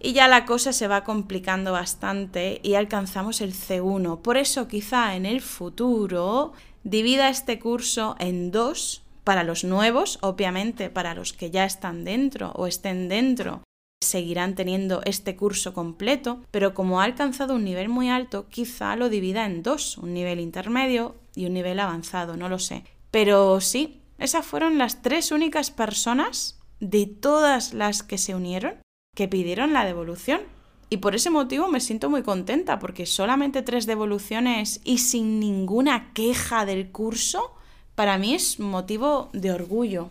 y 0.00 0.12
ya 0.12 0.28
la 0.28 0.44
cosa 0.44 0.72
se 0.72 0.88
va 0.88 1.04
complicando 1.04 1.72
bastante 1.72 2.60
y 2.62 2.74
alcanzamos 2.74 3.40
el 3.40 3.54
C1. 3.54 4.20
Por 4.22 4.36
eso 4.36 4.68
quizá 4.68 5.16
en 5.16 5.26
el 5.26 5.40
futuro 5.40 6.52
divida 6.84 7.28
este 7.28 7.58
curso 7.58 8.14
en 8.18 8.50
dos 8.50 9.02
para 9.26 9.42
los 9.42 9.64
nuevos, 9.64 10.20
obviamente 10.22 10.88
para 10.88 11.12
los 11.12 11.32
que 11.32 11.50
ya 11.50 11.64
están 11.64 12.04
dentro 12.04 12.52
o 12.52 12.68
estén 12.68 13.08
dentro 13.08 13.64
seguirán 14.00 14.54
teniendo 14.54 15.02
este 15.04 15.34
curso 15.34 15.74
completo, 15.74 16.44
pero 16.52 16.74
como 16.74 17.00
ha 17.00 17.04
alcanzado 17.04 17.56
un 17.56 17.64
nivel 17.64 17.88
muy 17.88 18.08
alto, 18.08 18.46
quizá 18.48 18.94
lo 18.94 19.08
divida 19.08 19.44
en 19.44 19.64
dos, 19.64 19.98
un 19.98 20.14
nivel 20.14 20.38
intermedio 20.38 21.16
y 21.34 21.46
un 21.46 21.54
nivel 21.54 21.80
avanzado, 21.80 22.36
no 22.36 22.48
lo 22.48 22.60
sé. 22.60 22.84
Pero 23.10 23.60
sí, 23.60 24.00
esas 24.18 24.46
fueron 24.46 24.78
las 24.78 25.02
tres 25.02 25.32
únicas 25.32 25.72
personas 25.72 26.60
de 26.78 27.06
todas 27.06 27.74
las 27.74 28.04
que 28.04 28.18
se 28.18 28.36
unieron 28.36 28.76
que 29.16 29.26
pidieron 29.26 29.72
la 29.72 29.84
devolución. 29.84 30.42
Y 30.88 30.98
por 30.98 31.16
ese 31.16 31.30
motivo 31.30 31.66
me 31.66 31.80
siento 31.80 32.08
muy 32.08 32.22
contenta, 32.22 32.78
porque 32.78 33.06
solamente 33.06 33.62
tres 33.62 33.86
devoluciones 33.86 34.80
y 34.84 34.98
sin 34.98 35.40
ninguna 35.40 36.12
queja 36.12 36.64
del 36.64 36.92
curso, 36.92 37.55
para 37.96 38.18
mí 38.18 38.34
es 38.34 38.60
motivo 38.60 39.30
de 39.32 39.50
orgullo. 39.50 40.10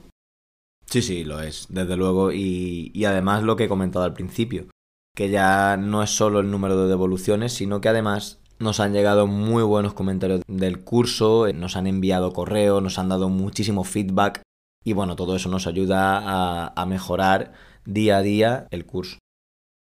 Sí, 0.88 1.02
sí, 1.02 1.24
lo 1.24 1.42
es, 1.42 1.68
desde 1.70 1.96
luego. 1.96 2.32
Y, 2.32 2.92
y 2.94 3.06
además 3.06 3.44
lo 3.44 3.56
que 3.56 3.64
he 3.64 3.70
comentado 3.70 4.04
al 4.04 4.14
principio, 4.14 4.68
que 5.16 5.30
ya 5.30 5.78
no 5.78 6.04
es 6.04 6.10
solo 6.10 6.42
el 6.42 6.52
número 6.52 6.82
de 6.82 6.90
devoluciones, 6.90 7.54
sino 7.54 7.80
que 7.80 7.90
además 7.90 8.40
nos 8.60 8.80
han 8.80 8.94
llegado 8.94 9.28
muy 9.28 9.64
buenos 9.64 9.94
comentarios 9.94 10.42
del 10.48 10.84
curso, 10.84 11.48
nos 11.54 11.76
han 11.76 11.88
enviado 11.88 12.34
correos, 12.34 12.82
nos 12.82 13.00
han 13.00 13.10
dado 13.10 13.30
muchísimo 13.30 13.84
feedback 13.84 14.42
y 14.84 14.94
bueno, 14.94 15.16
todo 15.16 15.36
eso 15.36 15.50
nos 15.50 15.68
ayuda 15.68 16.20
a, 16.20 16.74
a 16.76 16.86
mejorar 16.86 17.54
día 17.86 18.18
a 18.18 18.22
día 18.22 18.68
el 18.72 18.86
curso. 18.86 19.18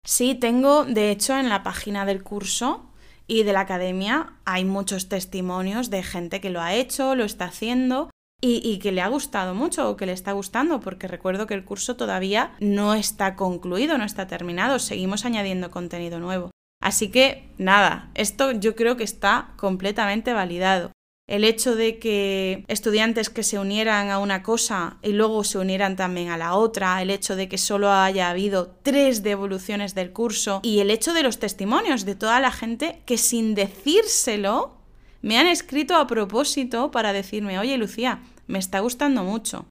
Sí, 0.05 0.35
tengo, 0.35 0.85
de 0.85 1.11
hecho, 1.11 1.37
en 1.37 1.49
la 1.49 1.63
página 1.63 2.05
del 2.05 2.23
curso 2.23 2.88
y 3.29 3.43
de 3.43 3.53
la 3.53 3.61
academia 3.61 4.33
hay 4.43 4.65
muchos 4.65 5.07
testimonios 5.07 5.89
de 5.91 6.03
gente 6.03 6.41
que 6.41 6.49
lo 6.49 6.61
ha 6.61 6.73
hecho, 6.73 7.15
lo 7.15 7.23
está 7.23 7.45
haciendo 7.45 8.09
y, 8.41 8.79
que 8.79 8.91
le 8.91 9.01
ha 9.01 9.07
gustado 9.07 9.53
mucho 9.53 9.89
o 9.89 9.97
que 9.97 10.05
le 10.05 10.13
está 10.13 10.31
gustando, 10.31 10.79
porque 10.79 11.07
recuerdo 11.07 11.45
que 11.45 11.53
el 11.53 11.65
curso 11.65 11.95
todavía 11.95 12.55
no 12.59 12.95
está 12.95 13.35
concluido, 13.35 13.97
no 13.97 14.05
está 14.05 14.27
terminado, 14.27 14.79
seguimos 14.79 15.25
añadiendo 15.25 15.71
contenido 15.71 16.19
nuevo. 16.19 16.49
Así 16.81 17.11
que 17.11 17.49
nada, 17.57 18.09
esto 18.15 18.51
yo 18.51 18.75
creo 18.75 18.97
que 18.97 19.03
está 19.03 19.53
completamente 19.57 20.33
validado 20.33 20.91
el 21.29 21.43
hecho 21.43 21.75
de 21.75 21.99
que 21.99 22.65
estudiantes 22.67 23.29
que 23.29 23.43
se 23.43 23.59
unieran 23.59 24.09
a 24.09 24.17
una 24.17 24.41
cosa 24.41 24.97
y 25.03 25.13
luego 25.13 25.43
se 25.43 25.59
unieran 25.59 25.95
también 25.95 26.29
a 26.29 26.37
la 26.37 26.55
otra, 26.55 27.03
el 27.03 27.11
hecho 27.11 27.35
de 27.35 27.47
que 27.47 27.59
solo 27.59 27.91
haya 27.91 28.31
habido 28.31 28.75
tres 28.81 29.21
devoluciones 29.21 29.93
del 29.93 30.11
curso 30.11 30.59
y 30.63 30.79
el 30.79 30.89
hecho 30.89 31.13
de 31.13 31.21
los 31.21 31.37
testimonios 31.37 32.03
de 32.03 32.15
toda 32.15 32.39
la 32.39 32.51
gente 32.51 33.03
que 33.05 33.19
sin 33.19 33.53
decírselo 33.53 34.79
me 35.21 35.37
han 35.37 35.45
escrito 35.45 35.97
a 35.97 36.07
propósito 36.07 36.89
para 36.89 37.13
decirme, 37.13 37.59
oye 37.59 37.77
Lucía, 37.77 38.23
me 38.47 38.57
está 38.57 38.79
gustando 38.79 39.23
mucho. 39.23 39.67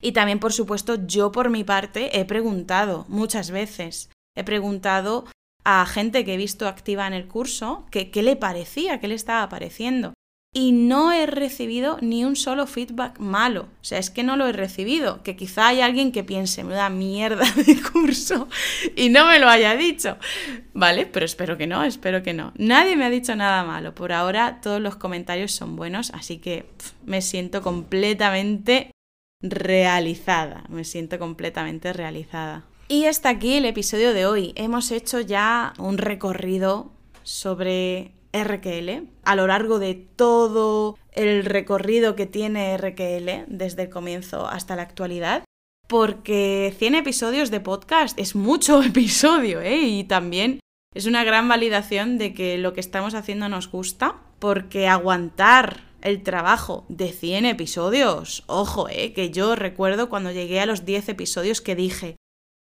Y 0.00 0.12
también, 0.12 0.38
por 0.38 0.52
supuesto, 0.52 0.94
yo 1.06 1.32
por 1.32 1.50
mi 1.50 1.64
parte 1.64 2.20
he 2.20 2.24
preguntado 2.24 3.04
muchas 3.08 3.50
veces. 3.50 4.10
He 4.36 4.44
preguntado 4.44 5.24
a 5.64 5.84
gente 5.86 6.24
que 6.24 6.34
he 6.34 6.36
visto 6.36 6.68
activa 6.68 7.08
en 7.08 7.14
el 7.14 7.26
curso 7.26 7.84
que 7.90 8.12
qué 8.12 8.22
le 8.22 8.36
parecía, 8.36 9.00
qué 9.00 9.08
le 9.08 9.16
estaba 9.16 9.48
pareciendo 9.48 10.14
y 10.52 10.72
no 10.72 11.12
he 11.12 11.26
recibido 11.26 11.98
ni 12.00 12.24
un 12.24 12.34
solo 12.34 12.66
feedback 12.66 13.20
malo. 13.20 13.68
O 13.80 13.84
sea, 13.84 13.98
es 13.98 14.10
que 14.10 14.24
no 14.24 14.36
lo 14.36 14.48
he 14.48 14.52
recibido. 14.52 15.22
Que 15.22 15.36
quizá 15.36 15.68
hay 15.68 15.80
alguien 15.80 16.10
que 16.10 16.24
piense, 16.24 16.64
me 16.64 16.74
da 16.74 16.90
mierda 16.90 17.44
de 17.66 17.80
curso 17.80 18.48
y 18.96 19.10
no 19.10 19.26
me 19.26 19.38
lo 19.38 19.48
haya 19.48 19.76
dicho. 19.76 20.16
Vale, 20.74 21.06
pero 21.06 21.24
espero 21.24 21.56
que 21.56 21.68
no, 21.68 21.84
espero 21.84 22.22
que 22.24 22.32
no. 22.32 22.52
Nadie 22.56 22.96
me 22.96 23.04
ha 23.04 23.10
dicho 23.10 23.36
nada 23.36 23.62
malo. 23.64 23.94
Por 23.94 24.12
ahora 24.12 24.60
todos 24.60 24.80
los 24.80 24.96
comentarios 24.96 25.52
son 25.52 25.76
buenos, 25.76 26.10
así 26.10 26.38
que 26.38 26.68
me 27.04 27.22
siento 27.22 27.62
completamente 27.62 28.90
realizada. 29.40 30.64
Me 30.68 30.82
siento 30.82 31.20
completamente 31.20 31.92
realizada. 31.92 32.64
Y 32.88 33.04
hasta 33.04 33.28
aquí 33.28 33.54
el 33.54 33.66
episodio 33.66 34.12
de 34.12 34.26
hoy. 34.26 34.52
Hemos 34.56 34.90
hecho 34.90 35.20
ya 35.20 35.74
un 35.78 35.96
recorrido 35.96 36.90
sobre 37.22 38.14
RQL 38.32 39.08
a 39.24 39.36
lo 39.36 39.46
largo 39.46 39.78
de 39.78 39.94
todo 39.94 40.96
el 41.12 41.44
recorrido 41.44 42.14
que 42.14 42.26
tiene 42.26 42.76
RQL 42.76 43.44
desde 43.48 43.82
el 43.82 43.90
comienzo 43.90 44.46
hasta 44.46 44.76
la 44.76 44.82
actualidad. 44.82 45.44
Porque 45.88 46.74
100 46.78 46.94
episodios 46.94 47.50
de 47.50 47.60
podcast 47.60 48.18
es 48.18 48.36
mucho 48.36 48.82
episodio, 48.82 49.60
¿eh? 49.60 49.80
Y 49.80 50.04
también 50.04 50.60
es 50.94 51.06
una 51.06 51.24
gran 51.24 51.48
validación 51.48 52.18
de 52.18 52.34
que 52.34 52.58
lo 52.58 52.72
que 52.72 52.80
estamos 52.80 53.14
haciendo 53.14 53.48
nos 53.48 53.70
gusta, 53.70 54.16
porque 54.38 54.86
aguantar 54.86 55.84
el 56.02 56.22
trabajo 56.22 56.84
de 56.88 57.12
100 57.12 57.46
episodios, 57.46 58.44
ojo, 58.46 58.88
¿eh? 58.88 59.12
Que 59.12 59.30
yo 59.30 59.54
recuerdo 59.56 60.08
cuando 60.08 60.30
llegué 60.30 60.60
a 60.60 60.66
los 60.66 60.84
10 60.84 61.10
episodios 61.10 61.60
que 61.60 61.76
dije, 61.76 62.16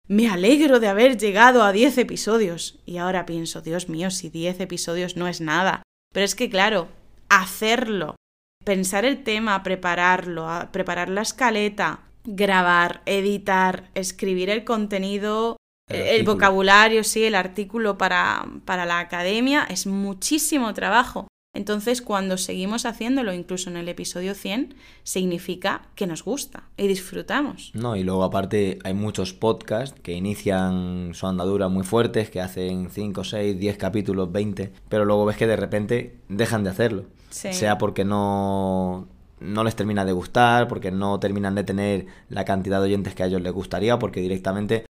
me 0.08 0.30
alegro 0.30 0.80
de 0.80 0.88
haber 0.88 1.18
llegado 1.18 1.64
a 1.64 1.72
10 1.72 1.98
episodios. 1.98 2.80
Y 2.86 2.98
ahora 2.98 3.26
pienso, 3.26 3.62
Dios 3.62 3.90
mío, 3.90 4.12
si 4.12 4.30
10 4.30 4.62
episodios 4.62 5.18
no 5.18 5.28
es 5.28 5.42
nada. 5.42 5.84
Pero 6.14 6.26
es 6.26 6.36
que, 6.36 6.50
claro, 6.50 6.88
hacerlo, 7.30 8.16
pensar 8.64 9.06
el 9.06 9.24
tema, 9.24 9.64
prepararlo, 9.64 10.48
preparar 10.72 11.10
la 11.10 11.22
escaleta, 11.22 12.02
grabar, 12.24 13.02
editar, 13.06 13.90
escribir 13.96 14.50
el 14.50 14.64
contenido, 14.64 15.58
el, 15.90 16.02
el 16.02 16.24
vocabulario, 16.24 17.04
sí, 17.04 17.24
el 17.24 17.36
artículo 17.36 17.98
para, 17.98 18.46
para 18.66 18.86
la 18.86 19.00
academia, 19.00 19.66
es 19.70 19.88
muchísimo 19.88 20.74
trabajo. 20.74 21.28
Entonces, 21.58 22.04
cuando 22.04 22.38
seguimos 22.38 22.86
haciéndolo, 22.86 23.34
incluso 23.34 23.72
en 23.72 23.78
el 23.78 23.90
episodio 23.90 24.36
100, 24.36 24.76
significa 25.02 25.88
que 25.96 26.06
nos 26.06 26.24
gusta 26.24 26.66
y 26.78 26.88
disfrutamos. 26.88 27.72
No, 27.74 27.96
y 27.96 28.04
luego 28.04 28.24
aparte 28.24 28.78
hay 28.84 28.94
muchos 28.94 29.34
podcasts 29.34 30.00
que 30.04 30.14
inician 30.14 31.16
su 31.16 31.26
andadura 31.26 31.68
muy 31.68 31.84
fuertes, 31.84 32.30
que 32.30 32.42
hacen 32.42 32.92
5, 32.92 33.24
6, 33.24 33.58
10 33.58 33.78
capítulos, 33.78 34.32
20, 34.32 34.72
pero 34.88 35.04
luego 35.04 35.26
ves 35.26 35.38
que 35.38 35.48
de 35.48 35.56
repente 35.56 36.20
dejan 36.30 36.64
de 36.64 36.70
hacerlo. 36.70 37.06
Sí. 37.32 37.52
Sea 37.54 37.80
porque 37.80 38.06
no, 38.06 39.08
no 39.40 39.64
les 39.64 39.76
termina 39.76 40.06
de 40.06 40.12
gustar, 40.12 40.68
porque 40.68 40.92
no 40.92 41.20
terminan 41.20 41.56
de 41.56 41.64
tener 41.64 42.06
la 42.30 42.46
cantidad 42.46 42.78
de 42.78 42.86
oyentes 42.86 43.16
que 43.16 43.24
a 43.24 43.26
ellos 43.26 43.42
les 43.42 43.52
gustaría, 43.52 43.98
porque 43.98 44.20
directamente 44.22 44.86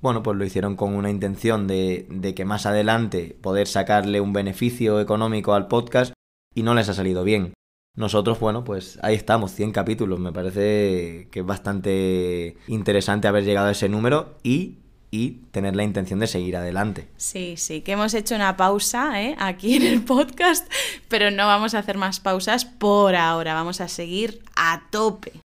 bueno, 0.00 0.22
pues 0.22 0.36
lo 0.36 0.44
hicieron 0.44 0.76
con 0.76 0.94
una 0.94 1.10
intención 1.10 1.66
de, 1.66 2.32
que 2.36 2.44
más 2.44 2.66
adelante 2.66 3.36
poder 3.40 3.66
sacarle 3.66 4.20
un 4.20 4.32
beneficio 4.32 5.00
económico 5.00 5.54
al 5.54 5.68
podcast 5.68 6.12
y 6.54 6.62
no 6.62 6.74
les 6.74 6.88
ha 6.88 6.94
salido 6.94 7.24
bien. 7.24 7.52
Nosotros, 7.96 8.38
bueno, 8.38 8.62
pues 8.62 8.98
ahí 9.02 9.16
estamos, 9.16 9.52
100 9.52 9.72
capítulos. 9.72 10.20
Me 10.20 10.32
parece 10.32 11.28
que 11.32 11.40
es 11.40 11.46
bastante 11.46 12.56
interesante 12.68 13.26
haber 13.26 13.44
llegado 13.44 13.66
a 13.66 13.72
ese 13.72 13.88
número 13.88 14.36
y, 14.44 14.78
y 15.10 15.30
tener 15.50 15.74
la 15.74 15.82
intención 15.82 16.20
de 16.20 16.28
seguir 16.28 16.56
adelante. 16.56 17.08
Sí, 17.16 17.56
sí, 17.56 17.80
que 17.80 17.92
hemos 17.92 18.14
hecho 18.14 18.36
una 18.36 18.56
pausa 18.56 19.20
¿eh? 19.20 19.34
aquí 19.40 19.76
en 19.76 19.82
el 19.82 20.02
podcast, 20.04 20.70
pero 21.08 21.32
no 21.32 21.48
vamos 21.48 21.74
a 21.74 21.80
hacer 21.80 21.98
más 21.98 22.20
pausas 22.20 22.64
por 22.64 23.16
ahora. 23.16 23.54
Vamos 23.54 23.80
a 23.80 23.88
seguir 23.88 24.42
a 24.54 24.84
tope 24.92 25.40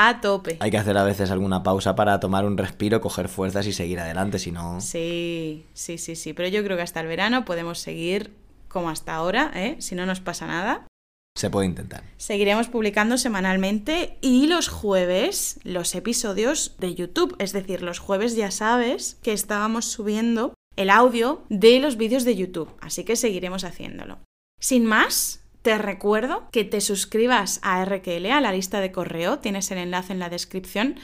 a 0.00 0.20
tope. 0.20 0.56
Hay 0.60 0.70
que 0.70 0.78
hacer 0.78 0.96
a 0.96 1.02
veces 1.02 1.32
alguna 1.32 1.64
pausa 1.64 1.96
para 1.96 2.20
tomar 2.20 2.44
un 2.44 2.56
respiro, 2.56 3.00
coger 3.00 3.28
fuerzas 3.28 3.66
y 3.66 3.72
seguir 3.72 3.98
adelante, 3.98 4.38
si 4.38 4.52
no... 4.52 4.80
Sí, 4.80 5.66
sí, 5.74 5.98
sí, 5.98 6.14
sí, 6.14 6.32
pero 6.34 6.48
yo 6.48 6.62
creo 6.62 6.76
que 6.76 6.84
hasta 6.84 7.00
el 7.00 7.08
verano 7.08 7.44
podemos 7.44 7.80
seguir 7.80 8.32
como 8.68 8.90
hasta 8.90 9.16
ahora, 9.16 9.50
¿eh? 9.56 9.74
si 9.80 9.96
no 9.96 10.06
nos 10.06 10.20
pasa 10.20 10.46
nada. 10.46 10.86
Se 11.36 11.50
puede 11.50 11.66
intentar. 11.66 12.04
Seguiremos 12.16 12.68
publicando 12.68 13.18
semanalmente 13.18 14.18
y 14.20 14.46
los 14.46 14.68
jueves 14.68 15.58
los 15.64 15.92
episodios 15.96 16.76
de 16.78 16.94
YouTube, 16.94 17.34
es 17.40 17.52
decir, 17.52 17.82
los 17.82 17.98
jueves 17.98 18.36
ya 18.36 18.52
sabes 18.52 19.18
que 19.22 19.32
estábamos 19.32 19.86
subiendo 19.86 20.54
el 20.76 20.90
audio 20.90 21.42
de 21.48 21.80
los 21.80 21.96
vídeos 21.96 22.24
de 22.24 22.36
YouTube, 22.36 22.70
así 22.80 23.02
que 23.02 23.16
seguiremos 23.16 23.64
haciéndolo. 23.64 24.18
Sin 24.60 24.84
más, 24.84 25.44
te 25.62 25.78
recuerdo 25.78 26.48
que 26.50 26.64
te 26.64 26.80
suscribas 26.80 27.60
a 27.62 27.84
RQL, 27.84 28.26
a 28.30 28.40
la 28.40 28.52
lista 28.52 28.80
de 28.80 28.92
correo, 28.92 29.38
tienes 29.38 29.70
el 29.70 29.78
enlace 29.78 30.12
en 30.12 30.18
la 30.18 30.30
descripción, 30.30 30.96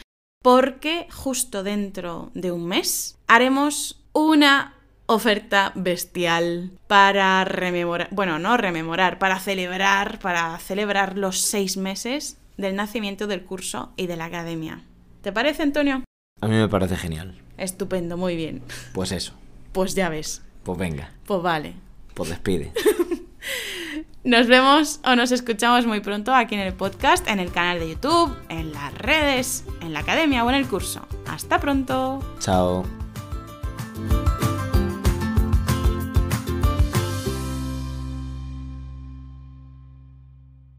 porque 0.42 1.06
justo 1.10 1.62
dentro 1.62 2.30
de 2.34 2.52
un 2.52 2.66
mes 2.66 3.18
haremos 3.26 4.04
una 4.12 4.74
oferta 5.06 5.72
bestial 5.74 6.72
para 6.86 7.44
rememorar, 7.44 8.08
bueno, 8.10 8.38
no 8.38 8.56
rememorar, 8.56 9.18
para 9.18 9.38
celebrar, 9.38 10.18
para 10.18 10.58
celebrar 10.58 11.18
los 11.18 11.40
seis 11.40 11.76
meses 11.76 12.38
del 12.56 12.76
nacimiento 12.76 13.26
del 13.26 13.44
curso 13.44 13.92
y 13.96 14.06
de 14.06 14.16
la 14.16 14.26
academia. 14.26 14.84
¿Te 15.22 15.32
parece, 15.32 15.62
Antonio? 15.62 16.04
A 16.40 16.48
mí 16.48 16.54
me 16.54 16.68
parece 16.68 16.96
genial. 16.96 17.40
Estupendo, 17.56 18.16
muy 18.16 18.36
bien. 18.36 18.62
Pues 18.92 19.12
eso. 19.12 19.34
Pues 19.72 19.94
ya 19.94 20.08
ves. 20.08 20.42
Pues 20.62 20.78
venga. 20.78 21.12
Pues 21.26 21.42
vale. 21.42 21.74
Pues 22.14 22.30
despide. 22.30 22.72
Nos 24.24 24.46
vemos 24.46 25.00
o 25.04 25.16
nos 25.16 25.32
escuchamos 25.32 25.84
muy 25.84 26.00
pronto 26.00 26.34
aquí 26.34 26.54
en 26.54 26.62
el 26.62 26.72
podcast, 26.72 27.28
en 27.28 27.40
el 27.40 27.52
canal 27.52 27.78
de 27.78 27.90
YouTube, 27.90 28.34
en 28.48 28.72
las 28.72 28.94
redes, 28.94 29.64
en 29.82 29.92
la 29.92 30.00
academia 30.00 30.42
o 30.46 30.48
en 30.48 30.56
el 30.56 30.66
curso. 30.66 31.06
Hasta 31.26 31.60
pronto. 31.60 32.20
Chao. 32.38 32.84